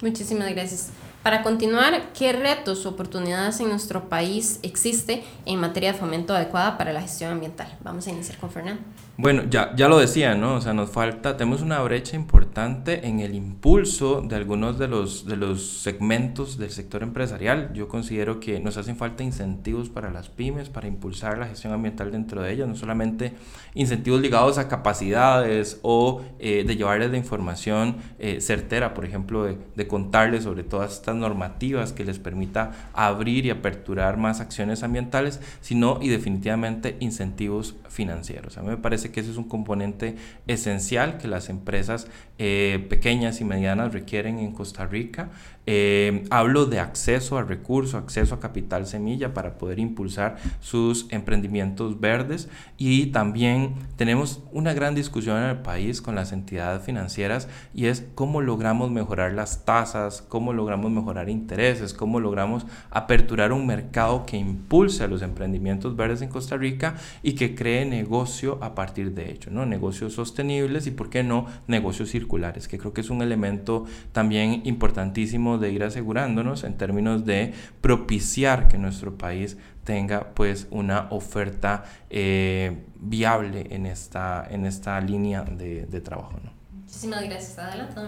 Muchísimas 0.00 0.50
gracias. 0.50 0.90
Para 1.22 1.42
continuar, 1.42 2.12
¿qué 2.18 2.32
retos 2.32 2.86
o 2.86 2.88
oportunidades 2.88 3.60
en 3.60 3.68
nuestro 3.68 4.08
país 4.08 4.58
existe 4.62 5.22
en 5.44 5.60
materia 5.60 5.92
de 5.92 5.98
fomento 5.98 6.34
adecuada 6.34 6.78
para 6.78 6.94
la 6.94 7.02
gestión 7.02 7.30
ambiental? 7.30 7.76
Vamos 7.82 8.06
a 8.06 8.10
iniciar 8.10 8.38
con 8.38 8.50
Fernando. 8.50 8.80
Bueno, 9.18 9.42
ya, 9.50 9.76
ya 9.76 9.86
lo 9.86 9.98
decía, 9.98 10.34
¿no? 10.34 10.54
O 10.54 10.60
sea, 10.62 10.72
nos 10.72 10.88
falta, 10.88 11.36
tenemos 11.36 11.60
una 11.60 11.78
brecha 11.82 12.16
importante 12.16 13.06
en 13.06 13.20
el 13.20 13.34
impulso 13.34 14.22
de 14.22 14.34
algunos 14.34 14.78
de 14.78 14.88
los, 14.88 15.26
de 15.26 15.36
los 15.36 15.82
segmentos 15.82 16.56
del 16.56 16.70
sector 16.70 17.02
empresarial. 17.02 17.70
Yo 17.74 17.86
considero 17.86 18.40
que 18.40 18.58
nos 18.60 18.78
hacen 18.78 18.96
falta 18.96 19.22
incentivos 19.22 19.90
para 19.90 20.10
las 20.10 20.30
pymes, 20.30 20.70
para 20.70 20.88
impulsar 20.88 21.36
la 21.36 21.48
gestión 21.48 21.74
ambiental 21.74 22.10
dentro 22.12 22.40
de 22.40 22.50
ellas, 22.50 22.66
no 22.66 22.76
solamente 22.76 23.34
incentivos 23.74 24.22
ligados 24.22 24.56
a 24.56 24.68
capacidades 24.68 25.80
o 25.82 26.22
eh, 26.38 26.64
de 26.66 26.76
llevarles 26.76 27.10
la 27.10 27.18
información 27.18 27.96
eh, 28.18 28.40
certera, 28.40 28.94
por 28.94 29.04
ejemplo, 29.04 29.44
de, 29.44 29.58
de 29.76 29.86
contarles 29.86 30.44
sobre 30.44 30.62
todas 30.62 30.94
estas 30.94 31.09
normativas 31.14 31.92
que 31.92 32.04
les 32.04 32.18
permita 32.18 32.72
abrir 32.92 33.46
y 33.46 33.50
aperturar 33.50 34.16
más 34.16 34.40
acciones 34.40 34.82
ambientales, 34.82 35.40
sino 35.60 35.98
y 36.00 36.08
definitivamente 36.08 36.96
incentivos 37.00 37.74
financieros. 37.90 38.56
A 38.56 38.62
mí 38.62 38.68
me 38.68 38.76
parece 38.76 39.10
que 39.10 39.20
ese 39.20 39.30
es 39.30 39.36
un 39.36 39.48
componente 39.48 40.16
esencial 40.46 41.18
que 41.18 41.28
las 41.28 41.50
empresas 41.50 42.06
eh, 42.38 42.86
pequeñas 42.88 43.40
y 43.40 43.44
medianas 43.44 43.92
requieren 43.92 44.38
en 44.38 44.52
Costa 44.52 44.86
Rica 44.86 45.30
eh, 45.72 46.24
hablo 46.30 46.66
de 46.66 46.80
acceso 46.80 47.38
a 47.38 47.42
recursos, 47.44 47.94
acceso 47.94 48.34
a 48.34 48.40
capital 48.40 48.86
semilla 48.86 49.34
para 49.34 49.56
poder 49.56 49.78
impulsar 49.78 50.36
sus 50.58 51.06
emprendimientos 51.10 52.00
verdes 52.00 52.48
y 52.76 53.06
también 53.08 53.74
tenemos 53.96 54.42
una 54.50 54.72
gran 54.72 54.96
discusión 54.96 55.36
en 55.36 55.50
el 55.50 55.58
país 55.58 56.02
con 56.02 56.16
las 56.16 56.32
entidades 56.32 56.82
financieras 56.82 57.46
y 57.72 57.86
es 57.86 58.04
cómo 58.16 58.40
logramos 58.40 58.90
mejorar 58.90 59.32
las 59.32 59.64
tasas, 59.64 60.22
cómo 60.22 60.54
logramos 60.54 60.90
mejorar 60.90 61.28
intereses, 61.28 61.94
cómo 61.94 62.18
logramos 62.18 62.66
aperturar 62.90 63.52
un 63.52 63.64
mercado 63.64 64.24
que 64.26 64.38
impulse 64.38 65.04
a 65.04 65.08
los 65.08 65.22
emprendimientos 65.22 65.94
verdes 65.94 66.22
en 66.22 66.30
Costa 66.30 66.56
Rica 66.56 66.96
y 67.22 67.34
que 67.34 67.54
cree 67.54 67.79
negocio 67.84 68.58
a 68.62 68.74
partir 68.74 69.12
de 69.14 69.30
ello, 69.30 69.50
¿no? 69.50 69.66
negocios 69.66 70.14
sostenibles 70.14 70.86
y 70.86 70.90
por 70.90 71.10
qué 71.10 71.22
no 71.22 71.46
negocios 71.66 72.10
circulares, 72.10 72.68
que 72.68 72.78
creo 72.78 72.92
que 72.92 73.00
es 73.00 73.10
un 73.10 73.22
elemento 73.22 73.86
también 74.12 74.62
importantísimo 74.64 75.58
de 75.58 75.70
ir 75.70 75.84
asegurándonos 75.84 76.64
en 76.64 76.76
términos 76.76 77.24
de 77.24 77.52
propiciar 77.80 78.68
que 78.68 78.78
nuestro 78.78 79.16
país 79.16 79.56
tenga 79.84 80.34
pues 80.34 80.66
una 80.70 81.08
oferta 81.10 81.84
eh, 82.10 82.84
viable 82.96 83.66
en 83.70 83.86
esta, 83.86 84.46
en 84.48 84.66
esta 84.66 85.00
línea 85.00 85.42
de, 85.42 85.86
de 85.86 86.00
trabajo. 86.00 86.38
¿no? 86.44 86.52
Muchísimas 86.72 87.24
gracias. 87.24 87.58
Adelante, 87.58 88.00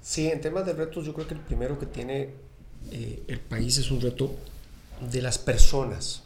Sí, 0.00 0.26
en 0.28 0.40
temas 0.40 0.66
de 0.66 0.72
retos 0.72 1.06
yo 1.06 1.14
creo 1.14 1.28
que 1.28 1.34
el 1.34 1.40
primero 1.40 1.78
que 1.78 1.86
tiene 1.86 2.30
eh, 2.90 3.22
el 3.28 3.38
país 3.38 3.78
es 3.78 3.90
un 3.90 4.00
reto 4.00 4.34
de 5.00 5.22
las 5.22 5.38
personas. 5.38 6.24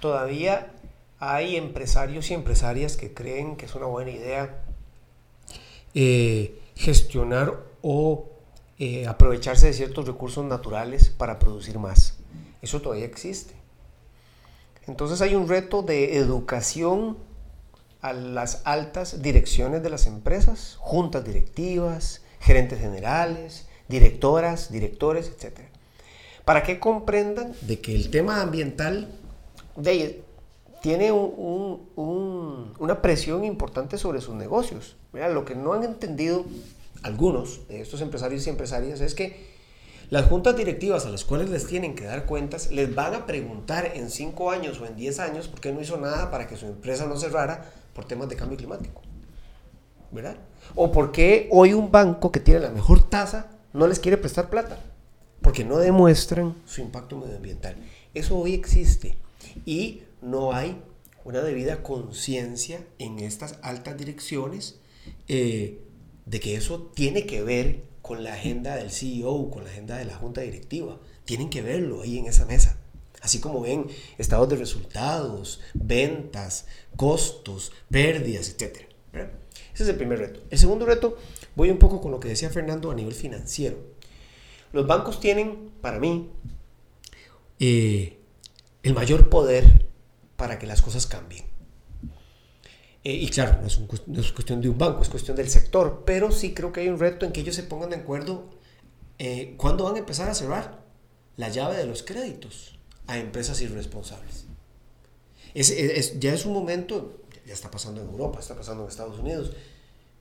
Todavía 0.00 0.72
hay 1.18 1.56
empresarios 1.56 2.30
y 2.30 2.34
empresarias 2.34 2.96
que 2.96 3.14
creen 3.14 3.56
que 3.56 3.66
es 3.66 3.74
una 3.74 3.86
buena 3.86 4.10
idea 4.10 4.62
eh, 5.94 6.60
gestionar 6.74 7.58
o 7.82 8.28
eh, 8.78 9.06
aprovecharse 9.06 9.68
de 9.68 9.72
ciertos 9.72 10.06
recursos 10.06 10.44
naturales 10.44 11.08
para 11.08 11.38
producir 11.38 11.78
más. 11.78 12.18
Eso 12.60 12.82
todavía 12.82 13.06
existe. 13.06 13.54
Entonces 14.86 15.22
hay 15.22 15.34
un 15.34 15.48
reto 15.48 15.82
de 15.82 16.18
educación 16.18 17.16
a 18.02 18.12
las 18.12 18.60
altas 18.64 19.22
direcciones 19.22 19.82
de 19.82 19.90
las 19.90 20.06
empresas, 20.06 20.76
juntas 20.78 21.24
directivas, 21.24 22.22
gerentes 22.40 22.78
generales, 22.78 23.66
directoras, 23.88 24.70
directores, 24.70 25.28
etc. 25.28 25.60
Para 26.44 26.62
que 26.62 26.78
comprendan 26.78 27.54
de 27.62 27.80
que 27.80 27.94
el 27.94 28.10
tema 28.10 28.42
ambiental 28.42 29.08
de, 29.76 30.22
tiene 30.82 31.12
una 31.12 33.02
presión 33.02 33.44
importante 33.44 33.98
sobre 33.98 34.20
sus 34.20 34.34
negocios. 34.34 34.96
lo 35.12 35.44
que 35.44 35.54
no 35.54 35.72
han 35.72 35.84
entendido 35.84 36.44
algunos 37.02 37.68
de 37.68 37.80
estos 37.80 38.00
empresarios 38.00 38.46
y 38.46 38.50
empresarias 38.50 39.00
es 39.00 39.14
que 39.14 39.56
las 40.08 40.26
juntas 40.26 40.56
directivas 40.56 41.04
a 41.04 41.10
las 41.10 41.24
cuales 41.24 41.50
les 41.50 41.66
tienen 41.66 41.96
que 41.96 42.04
dar 42.04 42.26
cuentas 42.26 42.70
les 42.70 42.94
van 42.94 43.14
a 43.14 43.26
preguntar 43.26 43.90
en 43.94 44.08
5 44.08 44.50
años 44.50 44.80
o 44.80 44.86
en 44.86 44.94
10 44.94 45.18
años 45.18 45.48
por 45.48 45.60
qué 45.60 45.72
no 45.72 45.80
hizo 45.80 45.96
nada 45.96 46.30
para 46.30 46.46
que 46.46 46.56
su 46.56 46.66
empresa 46.66 47.06
no 47.06 47.16
cerrara 47.16 47.72
por 47.92 48.04
temas 48.04 48.28
de 48.28 48.36
cambio 48.36 48.56
climático. 48.56 49.02
¿Verdad? 50.12 50.36
¿O 50.76 50.92
por 50.92 51.10
qué 51.10 51.48
hoy 51.50 51.72
un 51.72 51.90
banco 51.90 52.30
que 52.30 52.38
tiene 52.38 52.60
la 52.60 52.70
mejor 52.70 53.02
tasa 53.02 53.50
no 53.72 53.88
les 53.88 53.98
quiere 53.98 54.16
prestar 54.16 54.48
plata? 54.48 54.78
Porque 55.42 55.64
no 55.64 55.78
demuestran 55.78 56.54
su 56.64 56.80
impacto 56.80 57.16
medioambiental. 57.16 57.76
Eso 58.14 58.38
hoy 58.38 58.54
existe 58.54 59.16
y 59.64 60.02
no 60.26 60.52
hay 60.52 60.82
una 61.24 61.40
debida 61.40 61.82
conciencia 61.82 62.84
en 62.98 63.20
estas 63.20 63.58
altas 63.62 63.96
direcciones 63.96 64.80
eh, 65.28 65.80
de 66.24 66.40
que 66.40 66.56
eso 66.56 66.90
tiene 66.94 67.26
que 67.26 67.42
ver 67.42 67.84
con 68.02 68.24
la 68.24 68.34
agenda 68.34 68.76
del 68.76 68.90
CEO, 68.90 69.50
con 69.50 69.64
la 69.64 69.70
agenda 69.70 69.96
de 69.96 70.04
la 70.04 70.16
junta 70.16 70.40
directiva. 70.40 71.00
Tienen 71.24 71.48
que 71.48 71.62
verlo 71.62 72.02
ahí 72.02 72.18
en 72.18 72.26
esa 72.26 72.44
mesa. 72.44 72.76
Así 73.22 73.40
como 73.40 73.60
ven 73.60 73.86
estados 74.18 74.48
de 74.48 74.56
resultados, 74.56 75.60
ventas, 75.74 76.66
costos, 76.96 77.72
pérdidas, 77.90 78.48
etc. 78.48 78.78
Ese 79.74 79.82
es 79.84 79.88
el 79.88 79.96
primer 79.96 80.18
reto. 80.18 80.40
El 80.50 80.58
segundo 80.58 80.86
reto, 80.86 81.16
voy 81.54 81.70
un 81.70 81.78
poco 81.78 82.00
con 82.00 82.10
lo 82.10 82.20
que 82.20 82.28
decía 82.28 82.50
Fernando 82.50 82.90
a 82.90 82.94
nivel 82.94 83.14
financiero. 83.14 83.78
Los 84.72 84.86
bancos 84.86 85.20
tienen, 85.20 85.70
para 85.80 85.98
mí, 85.98 86.30
eh, 87.58 88.18
el 88.82 88.94
mayor 88.94 89.28
poder 89.28 89.85
para 90.36 90.58
que 90.58 90.66
las 90.66 90.82
cosas 90.82 91.06
cambien. 91.06 91.44
Eh, 93.04 93.14
y 93.14 93.28
claro, 93.28 93.60
no 93.60 93.68
es, 94.20 94.32
cuestión 94.32 94.60
de 94.60 94.68
un 94.68 94.78
banco, 94.78 95.02
es 95.02 95.08
cuestión 95.08 95.36
del 95.36 95.48
sector, 95.48 96.02
pero 96.04 96.32
sí 96.32 96.54
creo 96.54 96.72
que 96.72 96.80
hay 96.80 96.88
un 96.88 96.98
reto 96.98 97.24
en 97.24 97.32
que 97.32 97.40
ellos 97.40 97.54
se 97.54 97.62
pongan 97.62 97.90
de 97.90 97.96
acuerdo 97.96 98.50
eh, 99.18 99.54
cuándo 99.56 99.84
van 99.84 99.94
a 99.94 99.98
empezar 99.98 100.28
a 100.28 100.34
cerrar 100.34 100.84
la 101.36 101.48
llave 101.48 101.76
de 101.76 101.86
los 101.86 102.02
créditos 102.02 102.78
a 103.06 103.18
empresas 103.18 103.60
irresponsables. 103.60 104.46
Es, 105.54 106.18
ya 106.18 106.34
es 106.34 106.44
un 106.44 106.52
momento, 106.52 107.22
ya 107.46 107.54
está 107.54 107.70
pasando 107.70 108.02
en 108.02 108.08
Europa, 108.08 108.40
está 108.40 108.56
pasando 108.56 108.82
en 108.82 108.88
Estados 108.88 109.18
Unidos, 109.20 109.52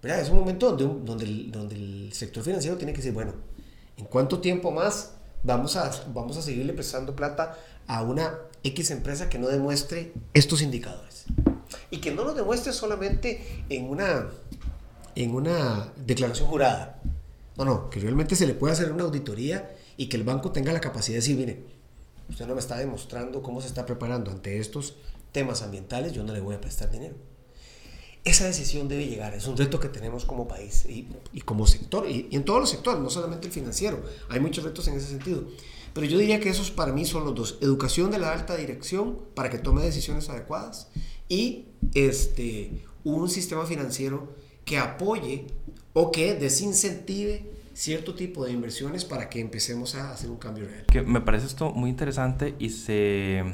¿verdad? 0.01 0.21
es 0.21 0.29
un 0.29 0.37
momento 0.37 0.71
donde, 0.71 1.05
donde, 1.05 1.25
el, 1.25 1.51
donde 1.51 1.75
el 1.75 2.13
sector 2.13 2.43
financiero 2.43 2.77
tiene 2.77 2.93
que 2.93 2.97
decir, 2.97 3.13
bueno, 3.13 3.33
¿en 3.97 4.05
cuánto 4.05 4.39
tiempo 4.39 4.69
más 4.69 5.13
vamos 5.43 5.75
a, 5.75 5.91
vamos 6.13 6.37
a 6.37 6.41
seguirle 6.41 6.73
prestando 6.73 7.15
plata 7.15 7.57
a 7.87 8.03
una 8.03 8.37
X 8.65 8.89
empresa 8.91 9.29
que 9.29 9.37
no 9.37 9.47
demuestre 9.47 10.11
estos 10.33 10.61
indicadores? 10.61 11.25
Y 11.91 11.99
que 11.99 12.11
no 12.11 12.23
lo 12.23 12.33
demuestre 12.33 12.73
solamente 12.73 13.63
en 13.69 13.85
una, 13.85 14.27
en 15.15 15.35
una 15.35 15.93
declaración 15.95 16.47
jurada. 16.47 16.99
No, 17.57 17.63
no, 17.63 17.89
que 17.89 17.99
realmente 17.99 18.35
se 18.35 18.47
le 18.47 18.55
pueda 18.55 18.73
hacer 18.73 18.91
una 18.91 19.03
auditoría 19.03 19.75
y 19.97 20.07
que 20.07 20.17
el 20.17 20.23
banco 20.23 20.51
tenga 20.51 20.73
la 20.73 20.81
capacidad 20.81 21.15
de 21.15 21.21
decir, 21.21 21.37
mire, 21.37 21.63
usted 22.27 22.47
no 22.47 22.55
me 22.55 22.59
está 22.59 22.77
demostrando 22.77 23.41
cómo 23.41 23.61
se 23.61 23.67
está 23.67 23.85
preparando 23.85 24.31
ante 24.31 24.57
estos 24.57 24.95
temas 25.31 25.61
ambientales, 25.61 26.13
yo 26.13 26.23
no 26.23 26.33
le 26.33 26.39
voy 26.39 26.55
a 26.55 26.61
prestar 26.61 26.89
dinero. 26.89 27.15
Esa 28.23 28.45
decisión 28.45 28.87
debe 28.87 29.05
llegar, 29.05 29.35
es 29.35 29.45
un 29.45 29.55
reto 29.55 29.79
que 29.79 29.89
tenemos 29.89 30.25
como 30.25 30.47
país 30.47 30.85
y, 30.87 31.07
como 31.41 31.67
sector, 31.67 32.09
y, 32.09 32.27
y, 32.31 32.35
en 32.35 32.43
todos 32.43 32.59
los 32.59 32.71
sectores, 32.71 32.99
no 32.99 33.11
solamente 33.11 33.45
el 33.45 33.53
financiero, 33.53 34.03
hay 34.29 34.39
muchos 34.39 34.63
retos 34.63 34.87
en 34.87 34.95
ese 34.95 35.07
sentido. 35.07 35.43
Pero 35.95 36.07
yo 36.07 36.17
diría 36.17 36.41
que 36.41 36.49
esos 36.49 36.71
para 36.71 36.91
mí 36.91 37.05
son 37.05 37.23
los 37.23 37.33
dos, 37.33 37.57
educación 37.61 38.11
de 38.11 38.19
la 38.19 38.33
alta 38.33 38.57
dirección 38.57 39.17
para 39.33 39.49
que 39.49 39.57
tome 39.57 39.81
decisiones 39.81 40.27
adecuadas 40.27 40.89
y 41.29 41.67
este, 41.93 42.83
un 43.05 43.29
sistema 43.29 43.65
financiero 43.65 44.35
que 44.65 44.77
apoye 44.77 45.47
o 45.93 46.11
que 46.11 46.33
desincentive 46.35 47.49
cierto 47.73 48.13
tipo 48.13 48.43
de 48.43 48.51
inversiones 48.51 49.05
para 49.05 49.29
que 49.29 49.39
empecemos 49.39 49.95
a 49.95 50.11
hacer 50.11 50.29
un 50.29 50.35
cambio 50.35 50.67
real. 50.67 50.85
Que 50.91 51.01
me 51.01 51.21
parece 51.21 51.45
esto 51.45 51.71
muy 51.71 51.89
interesante 51.89 52.55
y 52.59 52.71
se 52.71 53.45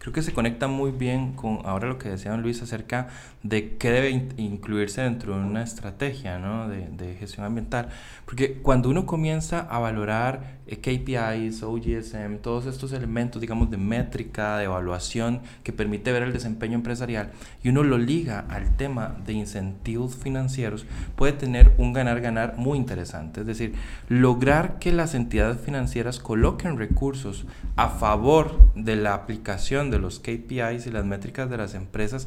creo 0.00 0.14
que 0.14 0.22
se 0.22 0.32
conecta 0.32 0.66
muy 0.66 0.92
bien 0.92 1.34
con 1.34 1.60
ahora 1.64 1.86
lo 1.86 1.98
que 1.98 2.08
decía 2.08 2.34
Luis 2.36 2.62
acerca 2.62 3.08
de 3.42 3.76
qué 3.76 3.90
debe 3.90 4.10
incluirse 4.38 5.02
dentro 5.02 5.36
de 5.36 5.44
una 5.44 5.62
estrategia 5.62 6.38
¿no? 6.38 6.68
de, 6.68 6.88
de, 6.88 7.16
gestión 7.16 7.44
ambiental. 7.44 7.88
Porque 8.24 8.54
cuando 8.54 8.88
uno 8.88 9.04
comienza 9.04 9.60
a 9.60 9.78
valorar 9.78 10.58
eh, 10.66 10.78
KPIs, 10.78 11.62
OGSM, 11.62 12.38
todos 12.42 12.66
estos 12.66 12.92
elementos, 12.92 13.40
digamos, 13.40 13.70
de 13.70 13.76
métrica, 13.76 14.56
de 14.56 14.64
evaluación 14.64 15.40
que 15.64 15.72
permite 15.72 16.12
ver 16.12 16.22
el 16.22 16.32
desempeño 16.32 16.76
empresarial, 16.76 17.32
y 17.62 17.68
uno 17.68 17.82
lo 17.82 17.98
liga 17.98 18.46
al 18.48 18.76
tema 18.76 19.16
de 19.26 19.34
incentivos 19.34 20.14
financieros, 20.14 20.86
puede 21.16 21.32
tener 21.32 21.72
un 21.76 21.92
ganar-ganar 21.92 22.56
muy 22.56 22.78
interesante. 22.78 23.40
Es 23.40 23.46
decir, 23.46 23.74
lograr 24.08 24.78
que 24.78 24.92
las 24.92 25.14
entidades 25.14 25.60
financieras 25.60 26.20
coloquen 26.20 26.78
recursos 26.78 27.46
a 27.76 27.88
favor 27.88 28.58
de 28.74 28.96
la 28.96 29.14
aplicación 29.14 29.69
de 29.70 29.98
los 30.00 30.18
KPIs 30.18 30.86
y 30.86 30.90
las 30.90 31.04
métricas 31.04 31.48
de 31.48 31.56
las 31.56 31.74
empresas 31.74 32.26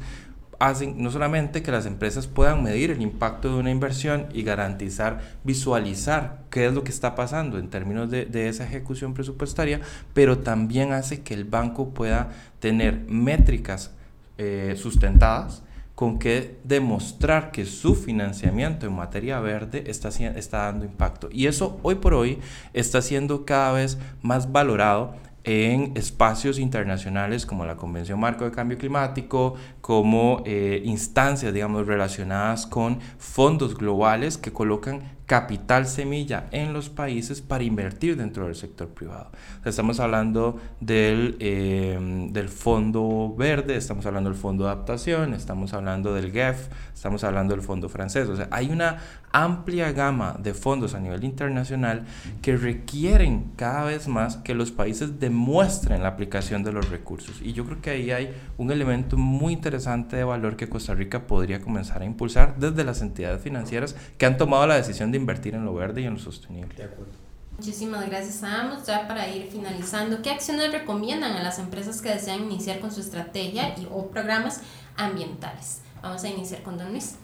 hacen 0.60 1.04
no 1.04 1.12
solamente 1.12 1.62
que 1.62 1.72
las 1.72 1.86
empresas 1.86 2.28
puedan 2.28 2.64
medir 2.64 2.90
el 2.90 3.02
impacto 3.02 3.50
de 3.50 3.60
una 3.60 3.70
inversión 3.70 4.28
y 4.34 4.44
garantizar, 4.44 5.20
visualizar 5.44 6.44
qué 6.50 6.68
es 6.68 6.74
lo 6.74 6.86
que 6.86 6.92
está 6.92 7.16
pasando 7.16 7.58
en 7.60 7.70
términos 7.70 8.10
de, 8.10 8.48
esa 8.48 8.64
ejecución 8.64 9.14
presupuestaria, 9.14 9.82
pero 10.14 10.40
también 10.40 10.94
hace 10.94 11.22
que 11.22 11.34
el 11.34 11.44
banco 11.44 11.90
pueda 11.90 12.30
tener 12.60 13.02
métricas 13.08 13.92
eh, 14.38 14.76
sustentadas 14.78 15.64
con 15.96 16.18
que 16.18 16.58
demostrar 16.64 17.52
que 17.52 17.66
su 17.66 17.94
financiamiento 17.96 18.86
en 18.86 18.94
materia 18.94 19.40
verde 19.42 19.84
está, 19.88 20.10
está 20.10 20.58
dando 20.60 20.86
impacto. 20.86 21.30
Y 21.32 21.48
eso 21.48 21.80
hoy 21.84 21.96
por 21.96 22.14
hoy 22.14 22.40
está 22.74 23.02
siendo 23.02 23.46
cada 23.46 23.74
vez 23.74 23.98
más 24.22 24.52
valorado 24.52 25.16
en 25.44 25.92
espacios 25.96 26.60
internacionales 26.60 27.46
como 27.46 27.66
la 27.66 27.76
Convención 27.76 28.20
Marco 28.20 28.46
de 28.46 28.52
Cambio 28.52 28.78
Climático, 28.78 29.56
como 29.84 30.44
eh, 30.46 30.82
instancias, 30.86 31.54
digamos, 31.54 31.86
relacionadas 31.86 32.66
con 32.66 33.02
fondos 33.18 33.76
globales 33.76 34.38
que 34.38 34.54
colocan 34.54 35.02
capital 35.26 35.88
semilla 35.88 36.48
en 36.52 36.72
los 36.72 36.90
países 36.90 37.42
para 37.42 37.66
invertir 37.66 38.16
dentro 38.16 38.46
del 38.46 38.56
sector 38.56 38.88
privado. 38.90 39.32
estamos 39.66 40.00
hablando 40.00 40.60
del, 40.80 41.38
em, 41.40 42.32
del 42.32 42.50
Fondo 42.50 43.34
Verde, 43.38 43.76
estamos 43.76 44.06
hablando 44.06 44.30
del 44.30 44.40
Fondo 44.40 44.66
de 44.66 44.72
Adaptación, 44.72 45.34
estamos 45.34 45.74
hablando 45.74 46.14
del 46.14 46.32
GEF, 46.32 46.68
estamos 46.94 47.24
hablando 47.24 47.54
del 47.54 47.64
Fondo 47.64 47.90
Francés. 47.90 48.30
O 48.30 48.36
sea, 48.36 48.48
hay 48.52 48.70
una 48.70 49.00
amplia 49.32 49.92
gama 49.92 50.38
de 50.40 50.54
fondos 50.54 50.94
a 50.94 51.00
nivel 51.00 51.24
internacional 51.24 52.06
que 52.42 52.56
requieren 52.56 53.52
cada 53.56 53.86
vez 53.86 54.08
más 54.08 54.38
que 54.38 54.54
los 54.54 54.72
países 54.72 55.20
demuestren 55.20 56.04
la 56.04 56.10
aplicación 56.10 56.64
de 56.64 56.72
los 56.72 56.90
recursos. 56.90 57.42
Y 57.42 57.54
yo 57.54 57.66
creo 57.66 57.82
que 57.82 57.90
ahí 57.90 58.12
hay 58.12 58.34
un 58.58 58.72
elemento 58.72 59.18
muy 59.18 59.54
interesante 59.54 59.73
de 59.78 60.24
valor 60.24 60.56
que 60.56 60.70
Costa 60.70 60.94
Rica 60.94 61.28
podría 61.28 61.62
comenzar 61.62 62.02
a 62.02 62.06
impulsar 62.06 62.58
desde 62.58 62.84
las 62.84 63.02
entidades 63.02 63.42
financieras 63.42 63.96
que 64.18 64.26
han 64.26 64.38
tomado 64.38 64.68
la 64.68 64.76
decisión 64.76 65.12
de 65.12 65.18
invertir 65.18 65.56
en 65.56 65.66
lo 65.66 65.74
verde 65.74 66.02
y 66.02 66.06
en 66.06 66.14
lo 66.14 66.20
sostenible. 66.20 66.76
De 66.76 66.84
acuerdo. 66.84 67.12
Muchísimas 67.58 68.08
gracias 68.10 68.44
a 68.44 68.62
ambos. 68.62 68.86
Ya 68.86 69.08
para 69.08 69.30
ir 69.30 69.50
finalizando, 69.52 70.22
¿qué 70.22 70.32
acciones 70.32 70.72
recomiendan 70.72 71.34
a 71.34 71.44
las 71.44 71.60
empresas 71.60 72.02
que 72.02 72.10
desean 72.10 72.42
iniciar 72.42 72.80
con 72.80 72.92
su 72.92 73.00
estrategia 73.02 73.76
y, 73.80 73.88
o 73.92 74.08
programas 74.10 74.62
ambientales? 74.96 75.82
Vamos 76.02 76.24
a 76.24 76.30
iniciar 76.30 76.64
con 76.64 76.78
Don 76.78 76.90
Luis. 76.92 77.16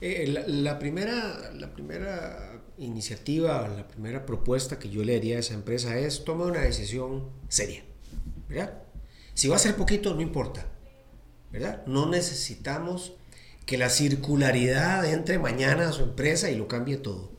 Eh, 0.00 0.44
la, 0.46 0.78
primera, 0.78 1.52
la 1.54 1.68
primera 1.72 2.60
iniciativa, 2.78 3.68
la 3.68 3.86
primera 3.86 4.24
propuesta 4.26 4.78
que 4.78 4.88
yo 4.88 5.04
le 5.04 5.16
haría 5.16 5.36
a 5.36 5.40
esa 5.40 5.54
empresa 5.54 5.96
es 5.96 6.24
toma 6.24 6.46
una 6.46 6.60
decisión 6.60 7.28
seria. 7.48 7.82
¿verdad? 8.48 8.82
Si 9.34 9.48
va 9.48 9.56
a 9.56 9.58
ser 9.58 9.76
poquito, 9.76 10.14
no 10.14 10.20
importa. 10.20 10.66
No 11.86 12.06
necesitamos 12.06 13.14
que 13.66 13.78
la 13.78 13.90
circularidad 13.90 15.04
entre 15.04 15.38
mañana 15.38 15.88
a 15.88 15.92
su 15.92 16.02
empresa 16.02 16.50
y 16.50 16.56
lo 16.56 16.68
cambie 16.68 16.96
todo. 16.96 17.30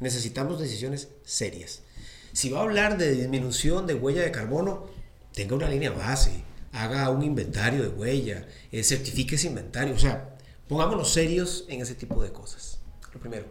Necesitamos 0.00 0.60
decisiones 0.60 1.08
serias. 1.24 1.82
Si 2.32 2.50
va 2.50 2.60
a 2.60 2.62
hablar 2.62 2.96
de 2.96 3.12
disminución 3.12 3.86
de 3.86 3.94
huella 3.94 4.22
de 4.22 4.30
carbono, 4.30 4.86
tenga 5.32 5.54
una 5.54 5.68
línea 5.68 5.90
base, 5.90 6.44
haga 6.72 7.10
un 7.10 7.22
inventario 7.22 7.82
de 7.82 7.88
huella, 7.88 8.46
eh, 8.72 8.82
certifique 8.84 9.34
ese 9.34 9.48
inventario, 9.48 9.94
o 9.94 9.98
sea, 9.98 10.36
pongámonos 10.68 11.12
serios 11.12 11.64
en 11.68 11.80
ese 11.80 11.94
tipo 11.94 12.22
de 12.22 12.32
cosas. 12.32 12.78
Lo 13.12 13.20
primero. 13.20 13.46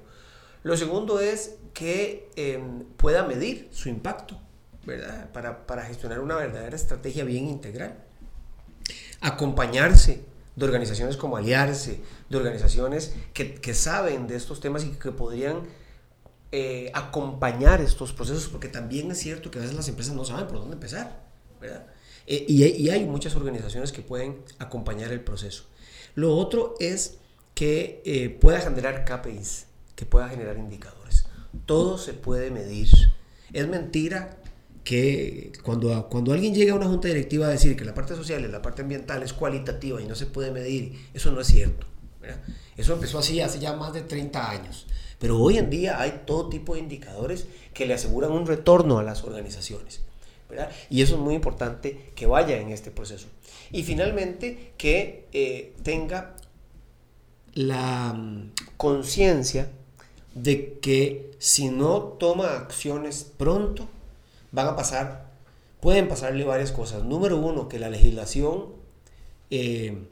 Lo 0.64 0.76
segundo 0.78 1.20
es 1.20 1.56
que 1.74 2.30
em, 2.36 2.84
pueda 2.98 3.24
medir 3.24 3.70
su 3.72 3.90
impacto, 3.90 4.40
¿verdad? 4.86 5.32
Para, 5.32 5.66
para 5.66 5.84
gestionar 5.86 6.20
una 6.20 6.36
verdadera 6.36 6.76
estrategia 6.76 7.24
bien 7.24 7.48
integral. 7.48 8.09
Acompañarse 9.22 10.24
de 10.56 10.66
organizaciones 10.66 11.18
como 11.18 11.38
Aliarse, 11.38 12.02
de 12.30 12.38
organizaciones 12.38 13.14
que, 13.34 13.56
que 13.56 13.74
saben 13.74 14.28
de 14.28 14.36
estos 14.36 14.60
temas 14.60 14.84
y 14.84 14.90
que 14.90 15.12
podrían 15.12 15.64
eh, 16.52 16.90
acompañar 16.96 17.80
estos 17.80 18.12
procesos, 18.12 18.48
porque 18.48 18.70
también 18.70 19.12
es 19.12 19.20
cierto 19.20 19.52
que 19.52 19.60
a 19.60 19.62
veces 19.62 19.76
las 19.76 19.88
empresas 19.88 20.16
no 20.16 20.26
saben 20.26 20.48
por 20.48 20.58
dónde 20.58 20.74
empezar, 20.74 21.22
¿verdad? 21.62 21.86
Eh, 22.26 22.44
y, 22.48 22.90
hay 22.90 23.06
muchas 23.06 23.36
organizaciones 23.36 23.92
que 23.92 24.02
pueden 24.02 24.44
acompañar 24.58 25.12
el 25.12 25.22
proceso. 25.22 25.66
Lo 26.16 26.36
otro 26.36 26.74
es 26.80 27.18
que 27.54 28.02
eh, 28.04 28.30
pueda 28.30 28.62
generar 28.62 29.06
KPIs, 29.06 29.68
que 29.96 30.08
pueda 30.08 30.28
generar 30.28 30.58
indicadores. 30.58 31.26
Todo 31.68 32.00
se 32.00 32.14
puede 32.14 32.50
medir. 32.50 32.90
Es 33.54 33.68
mentira 33.68 34.38
que 34.84 35.52
cuando, 35.63 36.08
cuando 36.10 36.34
alguien 36.34 36.54
llega 36.54 36.74
a 36.74 36.76
una 36.76 36.88
junta 36.88 37.08
directiva 37.08 37.48
a 37.48 37.50
decir 37.50 37.76
que 37.76 37.86
la 37.86 37.94
parte 37.94 38.15
social 38.15 38.44
y 38.44 38.48
la 38.48 38.62
parte 38.62 38.82
ambiental 38.82 39.24
es 39.24 39.34
cualitativa 39.34 40.02
y 40.02 40.06
no 40.06 40.15
se 40.15 40.26
puede 40.26 40.52
medir, 40.52 40.94
eso 41.13 41.32
no 41.32 41.42
es 41.42 41.48
cierto. 41.48 41.86
Eso 42.78 42.94
empezó 42.94 43.20
así 43.20 43.42
hace 43.42 43.60
ya 43.60 43.74
más 43.74 43.94
de 43.94 44.02
30 44.02 44.50
años. 44.50 44.88
Pero 45.20 45.38
hoy 45.38 45.58
en 45.58 45.70
día 45.70 46.00
hay 46.00 46.22
todo 46.26 46.50
tipo 46.50 46.74
de 46.74 46.80
indicadores 46.80 47.46
que 47.74 47.86
le 47.86 47.94
aseguran 47.94 48.32
un 48.32 48.48
retorno 48.48 49.00
a 49.00 49.04
las 49.04 49.24
organizaciones. 49.24 50.02
Y 50.89 51.02
eso 51.02 51.15
es 51.15 51.22
muy 51.22 51.36
importante 51.36 52.12
que 52.15 52.26
vaya 52.26 52.58
en 52.58 52.70
este 52.70 52.89
proceso. 52.89 53.28
Y 53.72 53.84
finalmente, 53.84 54.74
que 54.78 55.28
eh, 55.32 55.74
tenga 55.84 56.36
la 57.54 58.13
mm, 58.13 58.52
conciencia 58.78 59.70
de 60.34 60.80
que 60.80 61.32
si 61.38 61.70
no 61.70 62.02
toma 62.02 62.56
acciones 62.56 63.32
pronto, 63.38 63.88
van 64.52 64.68
a 64.68 64.76
pasar, 64.76 65.32
pueden 65.80 66.08
pasarle 66.08 66.44
varias 66.44 66.72
cosas. 66.72 67.04
Número 67.04 67.38
uno, 67.38 67.68
que 67.68 67.80
la 67.80 67.90
legislación 67.90 68.74
eh, 69.50 70.08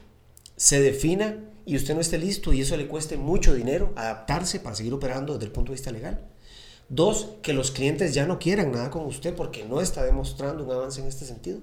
se 0.56 0.80
defina 0.80 1.38
y 1.64 1.76
usted 1.76 1.94
no 1.94 2.00
esté 2.00 2.18
listo 2.18 2.52
y 2.52 2.62
eso 2.62 2.76
le 2.76 2.88
cueste 2.88 3.16
mucho 3.16 3.54
dinero 3.54 3.92
adaptarse 3.96 4.60
para 4.60 4.74
seguir 4.74 4.94
operando 4.94 5.34
desde 5.34 5.46
el 5.46 5.52
punto 5.52 5.72
de 5.72 5.76
vista 5.76 5.92
legal. 5.92 6.26
Dos, 6.88 7.28
que 7.42 7.52
los 7.52 7.70
clientes 7.70 8.14
ya 8.14 8.26
no 8.26 8.38
quieran 8.38 8.72
nada 8.72 8.90
con 8.90 9.04
usted 9.04 9.34
porque 9.34 9.64
no 9.64 9.80
está 9.80 10.02
demostrando 10.02 10.64
un 10.64 10.70
avance 10.70 11.02
en 11.02 11.06
este 11.06 11.26
sentido. 11.26 11.58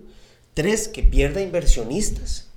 Tres, 0.53 0.87
que 0.87 1.01
pierda 1.01 1.41
inversionistas. 1.41 2.49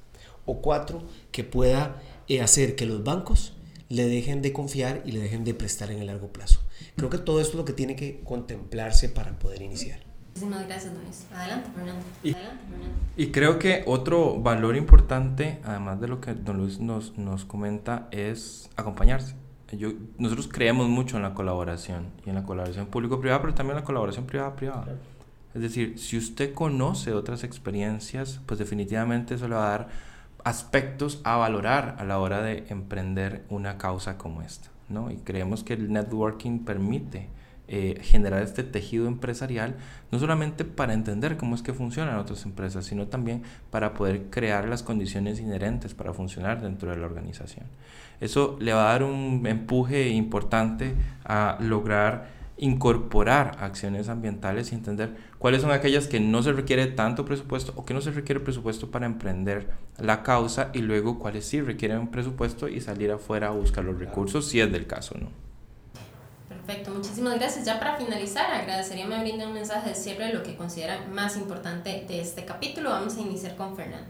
O 0.45 0.61
cuatro, 0.61 1.03
que 1.33 1.45
pueda 1.45 2.03
eh, 2.29 2.41
hacer 2.41 2.77
que 2.77 2.87
los 2.87 3.05
bancos 3.05 3.55
le 3.89 4.07
dejen 4.07 4.43
de 4.43 4.53
confiar 4.53 5.03
y 5.07 5.13
le 5.13 5.21
dejen 5.21 5.45
de 5.45 5.55
prestar 5.55 5.91
en 5.91 5.99
el 5.99 6.07
largo 6.07 6.29
plazo. 6.29 6.61
Creo 6.97 7.11
que 7.11 7.19
todo 7.19 7.41
esto 7.41 7.53
es 7.53 7.57
lo 7.57 7.65
que 7.65 7.73
tiene 7.73 7.97
que 7.97 8.21
contemplarse 8.25 9.09
para 9.09 9.39
poder 9.39 9.63
iniciar. 9.63 10.08
Muchísimas 10.39 10.69
gracias, 10.69 10.95
Luis. 10.95 11.27
Adelante, 11.35 11.69
Fernando. 11.75 12.05
Y, 12.23 12.33
Adelante, 12.33 12.65
Fernando. 12.71 12.95
Y 13.17 13.27
creo 13.33 13.59
que 13.59 13.83
otro 13.87 14.39
valor 14.41 14.77
importante, 14.77 15.59
además 15.65 16.01
de 16.01 16.07
lo 16.07 16.21
que 16.21 16.35
don 16.35 16.59
Luis 16.59 16.79
nos, 16.79 17.19
nos 17.19 17.45
comenta, 17.45 18.07
es 18.13 18.71
acompañarse. 18.77 19.35
Yo, 19.73 19.91
nosotros 20.17 20.47
creemos 20.47 20.89
mucho 20.89 21.17
en 21.17 21.25
la 21.25 21.35
colaboración 21.35 22.07
y 22.25 22.29
en 22.29 22.37
la 22.37 22.45
colaboración 22.45 22.87
público-privada, 22.87 23.41
pero 23.43 23.55
también 23.55 23.77
en 23.77 23.83
la 23.83 23.85
colaboración 23.85 24.27
privada-privada. 24.27 24.87
Es 25.55 25.61
decir, 25.61 25.99
si 25.99 26.17
usted 26.17 26.55
conoce 26.55 27.13
otras 27.13 27.43
experiencias, 27.43 28.41
pues 28.47 28.61
definitivamente 28.61 29.35
eso 29.35 29.49
le 29.49 29.57
va 29.57 29.67
a 29.67 29.71
dar 29.71 29.89
aspectos 30.45 31.21
a 31.25 31.37
valorar 31.37 31.97
a 31.99 32.05
la 32.05 32.21
hora 32.21 32.43
de 32.43 32.65
emprender 32.69 33.45
una 33.49 33.77
causa 33.77 34.17
como 34.17 34.43
esta. 34.43 34.69
¿no? 34.89 35.11
Y 35.11 35.17
creemos 35.17 35.65
que 35.65 35.73
el 35.73 35.93
networking 35.93 36.61
permite 36.61 37.29
eh, 37.69 38.01
generar 38.03 38.43
este 38.43 38.65
tejido 38.65 39.07
empresarial, 39.07 39.77
no 40.11 40.19
solamente 40.19 40.65
para 40.65 40.95
entender 40.95 41.37
cómo 41.37 41.55
es 41.55 41.61
que 41.61 41.75
funcionan 41.75 42.17
otras 42.17 42.45
empresas, 42.45 42.87
sino 42.87 43.09
también 43.09 43.43
para 43.71 43.93
poder 43.93 44.31
crear 44.31 44.67
las 44.67 44.83
condiciones 44.83 45.39
inherentes 45.39 45.93
para 45.93 46.15
funcionar 46.15 46.63
dentro 46.63 46.91
de 46.91 46.97
la 46.97 47.05
organización. 47.05 47.67
Eso 48.21 48.57
le 48.59 48.73
va 48.73 48.89
a 48.89 48.93
dar 48.93 49.03
un 49.03 49.47
empuje 49.47 50.09
importante 50.09 50.95
a 51.25 51.59
lograr 51.61 52.39
incorporar 52.57 53.57
acciones 53.61 54.09
ambientales 54.09 54.73
y 54.73 54.75
entender 54.75 55.11
cuáles 55.39 55.63
son 55.63 55.71
aquellas 55.71 56.09
que 56.09 56.21
no 56.21 56.43
se 56.43 56.53
requiere 56.53 56.87
tanto 56.87 57.25
presupuesto 57.25 57.73
o 57.77 57.85
que 57.85 57.95
no 57.95 58.01
se 58.01 58.11
requiere 58.11 58.41
presupuesto 58.41 58.91
para 58.91 59.07
emprender 59.07 59.69
la 59.99 60.23
causa 60.23 60.71
y 60.73 60.79
luego 60.79 61.19
cuáles 61.19 61.45
sí 61.45 61.61
requieren 61.61 62.09
presupuesto 62.09 62.69
y 62.69 62.81
salir 62.81 63.13
afuera 63.13 63.49
a 63.49 63.51
buscar 63.51 63.85
los 63.85 63.99
recursos 63.99 64.49
si 64.49 64.61
es 64.61 64.73
del 64.73 64.87
caso, 64.87 65.17
¿no? 65.21 65.48
Perfecto, 66.69 66.93
muchísimas 66.93 67.39
gracias. 67.39 67.65
Ya 67.65 67.79
para 67.79 67.97
finalizar, 67.97 68.53
agradecería 68.53 69.07
me 69.07 69.19
brinde 69.21 69.47
un 69.47 69.55
mensaje 69.55 69.89
de 69.89 69.95
cierre 69.95 70.27
de 70.27 70.35
lo 70.35 70.43
que 70.43 70.55
considera 70.55 70.99
más 71.11 71.39
importante 71.39 72.05
de 72.07 72.21
este 72.21 72.45
capítulo. 72.45 72.91
Vamos 72.91 73.17
a 73.17 73.23
iniciar 73.23 73.57
con 73.57 73.75
Fernando. 73.75 74.05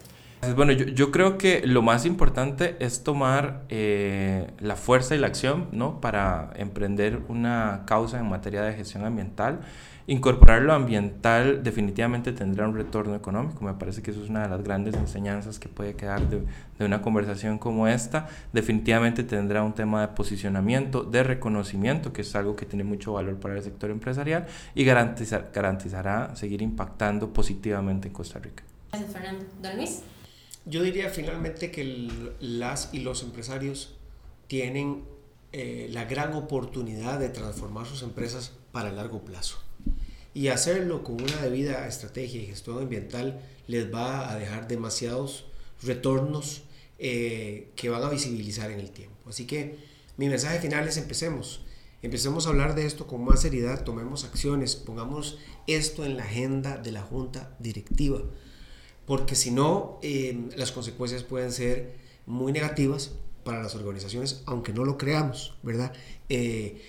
Bueno, 0.56 0.72
yo, 0.72 0.86
yo, 0.86 1.12
creo 1.12 1.38
que 1.38 1.64
lo 1.64 1.82
más 1.82 2.04
importante 2.04 2.74
es 2.80 3.04
tomar 3.04 3.62
eh, 3.68 4.50
la 4.58 4.74
fuerza 4.74 5.14
y 5.14 5.18
la 5.18 5.28
acción 5.28 5.68
¿no? 5.70 6.00
para 6.00 6.50
emprender 6.56 7.20
una 7.28 7.84
causa 7.86 8.18
en 8.18 8.28
materia 8.28 8.62
de 8.62 8.74
gestión 8.74 9.04
ambiental. 9.04 9.60
Incorporar 10.10 10.62
lo 10.62 10.72
ambiental 10.72 11.62
definitivamente 11.62 12.32
tendrá 12.32 12.66
un 12.66 12.74
retorno 12.74 13.14
económico. 13.14 13.62
Me 13.62 13.74
parece 13.74 14.00
que 14.00 14.10
eso 14.10 14.24
es 14.24 14.30
una 14.30 14.44
de 14.44 14.48
las 14.48 14.64
grandes 14.64 14.94
enseñanzas 14.94 15.58
que 15.58 15.68
puede 15.68 15.96
quedar 15.96 16.30
de, 16.30 16.40
de 16.78 16.84
una 16.86 17.02
conversación 17.02 17.58
como 17.58 17.86
esta. 17.86 18.26
Definitivamente 18.54 19.22
tendrá 19.22 19.62
un 19.62 19.74
tema 19.74 20.00
de 20.00 20.08
posicionamiento, 20.08 21.02
de 21.02 21.22
reconocimiento, 21.24 22.14
que 22.14 22.22
es 22.22 22.34
algo 22.34 22.56
que 22.56 22.64
tiene 22.64 22.84
mucho 22.84 23.12
valor 23.12 23.36
para 23.38 23.54
el 23.58 23.62
sector 23.62 23.90
empresarial 23.90 24.46
y 24.74 24.84
garantizar, 24.84 25.50
garantizará 25.52 26.34
seguir 26.36 26.62
impactando 26.62 27.30
positivamente 27.34 28.08
en 28.08 28.14
Costa 28.14 28.38
Rica. 28.38 28.64
Gracias, 28.90 29.12
Fernando. 29.12 29.44
Don 29.60 29.76
Luis. 29.76 30.00
Yo 30.64 30.82
diría 30.82 31.10
finalmente 31.10 31.70
que 31.70 31.82
el, 31.82 32.32
las 32.40 32.94
y 32.94 33.00
los 33.00 33.22
empresarios 33.22 33.94
tienen 34.46 35.04
eh, 35.52 35.88
la 35.92 36.06
gran 36.06 36.32
oportunidad 36.32 37.18
de 37.18 37.28
transformar 37.28 37.84
sus 37.84 38.02
empresas 38.02 38.54
para 38.72 38.88
el 38.88 38.96
largo 38.96 39.22
plazo. 39.22 39.67
Y 40.38 40.48
hacerlo 40.48 41.02
con 41.02 41.20
una 41.20 41.42
debida 41.42 41.88
estrategia 41.88 42.40
y 42.40 42.46
gestión 42.46 42.78
ambiental 42.78 43.40
les 43.66 43.92
va 43.92 44.30
a 44.30 44.38
dejar 44.38 44.68
demasiados 44.68 45.46
retornos 45.82 46.62
eh, 46.98 47.72
que 47.74 47.88
van 47.88 48.02
a 48.04 48.10
visibilizar 48.10 48.70
en 48.70 48.78
el 48.78 48.90
tiempo. 48.90 49.16
Así 49.28 49.46
que 49.46 49.78
mi 50.16 50.28
mensaje 50.28 50.60
final 50.60 50.86
es 50.86 50.96
empecemos. 50.96 51.62
Empecemos 52.02 52.46
a 52.46 52.50
hablar 52.50 52.76
de 52.76 52.86
esto 52.86 53.08
con 53.08 53.24
más 53.24 53.42
seriedad, 53.42 53.82
tomemos 53.82 54.24
acciones, 54.24 54.76
pongamos 54.76 55.38
esto 55.66 56.04
en 56.04 56.16
la 56.16 56.22
agenda 56.22 56.76
de 56.76 56.92
la 56.92 57.02
junta 57.02 57.56
directiva 57.58 58.22
porque 59.08 59.34
si 59.34 59.50
no, 59.50 59.98
eh, 60.02 60.38
las 60.54 60.70
consecuencias 60.70 61.22
pueden 61.22 61.50
ser 61.50 61.94
muy 62.26 62.52
negativas 62.52 63.12
para 63.42 63.62
las 63.62 63.74
organizaciones, 63.74 64.42
aunque 64.44 64.74
no 64.74 64.84
lo 64.84 64.98
creamos, 64.98 65.56
¿verdad? 65.62 65.94
Eh, 66.28 66.82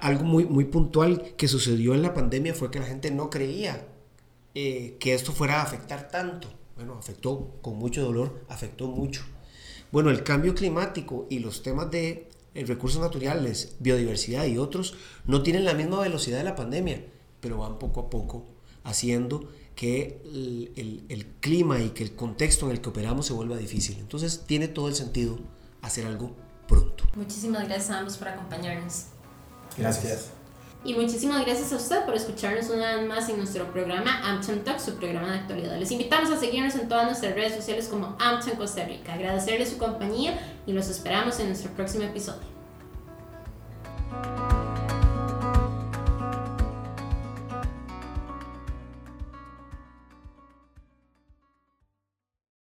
algo 0.00 0.24
muy, 0.24 0.44
muy 0.44 0.64
puntual 0.64 1.34
que 1.36 1.48
sucedió 1.48 1.94
en 1.94 2.02
la 2.02 2.14
pandemia 2.14 2.54
fue 2.54 2.70
que 2.70 2.80
la 2.80 2.86
gente 2.86 3.10
no 3.10 3.30
creía 3.30 3.86
eh, 4.54 4.96
que 5.00 5.14
esto 5.14 5.32
fuera 5.32 5.60
a 5.60 5.62
afectar 5.62 6.08
tanto. 6.08 6.48
Bueno, 6.76 6.94
afectó 6.98 7.58
con 7.62 7.76
mucho 7.76 8.02
dolor, 8.02 8.44
afectó 8.48 8.86
mucho. 8.88 9.22
Bueno, 9.92 10.10
el 10.10 10.22
cambio 10.22 10.54
climático 10.54 11.26
y 11.30 11.38
los 11.38 11.62
temas 11.62 11.90
de 11.90 12.28
recursos 12.54 13.00
naturales, 13.00 13.76
biodiversidad 13.80 14.46
y 14.46 14.58
otros 14.58 14.94
no 15.26 15.42
tienen 15.42 15.64
la 15.64 15.74
misma 15.74 16.00
velocidad 16.00 16.38
de 16.38 16.44
la 16.44 16.56
pandemia, 16.56 17.04
pero 17.40 17.58
van 17.58 17.78
poco 17.78 18.00
a 18.00 18.10
poco 18.10 18.46
haciendo 18.84 19.50
que 19.74 20.22
el, 20.24 21.04
el, 21.08 21.26
clima 21.40 21.80
y 21.80 21.90
que 21.90 22.02
el 22.02 22.14
contexto 22.14 22.66
en 22.66 22.72
el 22.72 22.80
que 22.80 22.88
operamos 22.88 23.26
se 23.26 23.34
vuelva 23.34 23.56
difícil. 23.56 23.98
Entonces 23.98 24.44
tiene 24.46 24.68
todo 24.68 24.88
el 24.88 24.94
sentido 24.94 25.38
hacer 25.82 26.06
algo 26.06 26.34
pronto. 26.66 27.04
Muchísimas 27.14 27.66
gracias 27.66 27.90
a 27.90 27.98
ambos 27.98 28.16
por 28.16 28.28
acompañarnos. 28.28 29.06
Gracias. 29.76 30.30
Y 30.84 30.94
muchísimas 30.94 31.44
gracias 31.44 31.72
a 31.72 31.76
usted 31.76 32.04
por 32.04 32.14
escucharnos 32.14 32.70
una 32.70 32.96
vez 32.96 33.08
más 33.08 33.28
en 33.28 33.38
nuestro 33.38 33.70
programa 33.72 34.20
Amcham 34.22 34.60
Talk, 34.60 34.78
su 34.78 34.94
programa 34.94 35.32
de 35.32 35.38
actualidad. 35.38 35.76
Les 35.78 35.90
invitamos 35.90 36.30
a 36.30 36.38
seguirnos 36.38 36.76
en 36.76 36.88
todas 36.88 37.06
nuestras 37.06 37.34
redes 37.34 37.56
sociales 37.56 37.88
como 37.88 38.16
Amcham 38.20 38.56
Costa 38.56 38.84
Rica. 38.84 39.14
Agradecerles 39.14 39.70
su 39.70 39.78
compañía 39.78 40.38
y 40.64 40.72
los 40.72 40.88
esperamos 40.88 41.40
en 41.40 41.48
nuestro 41.48 41.72
próximo 41.72 42.04
episodio. 42.04 42.46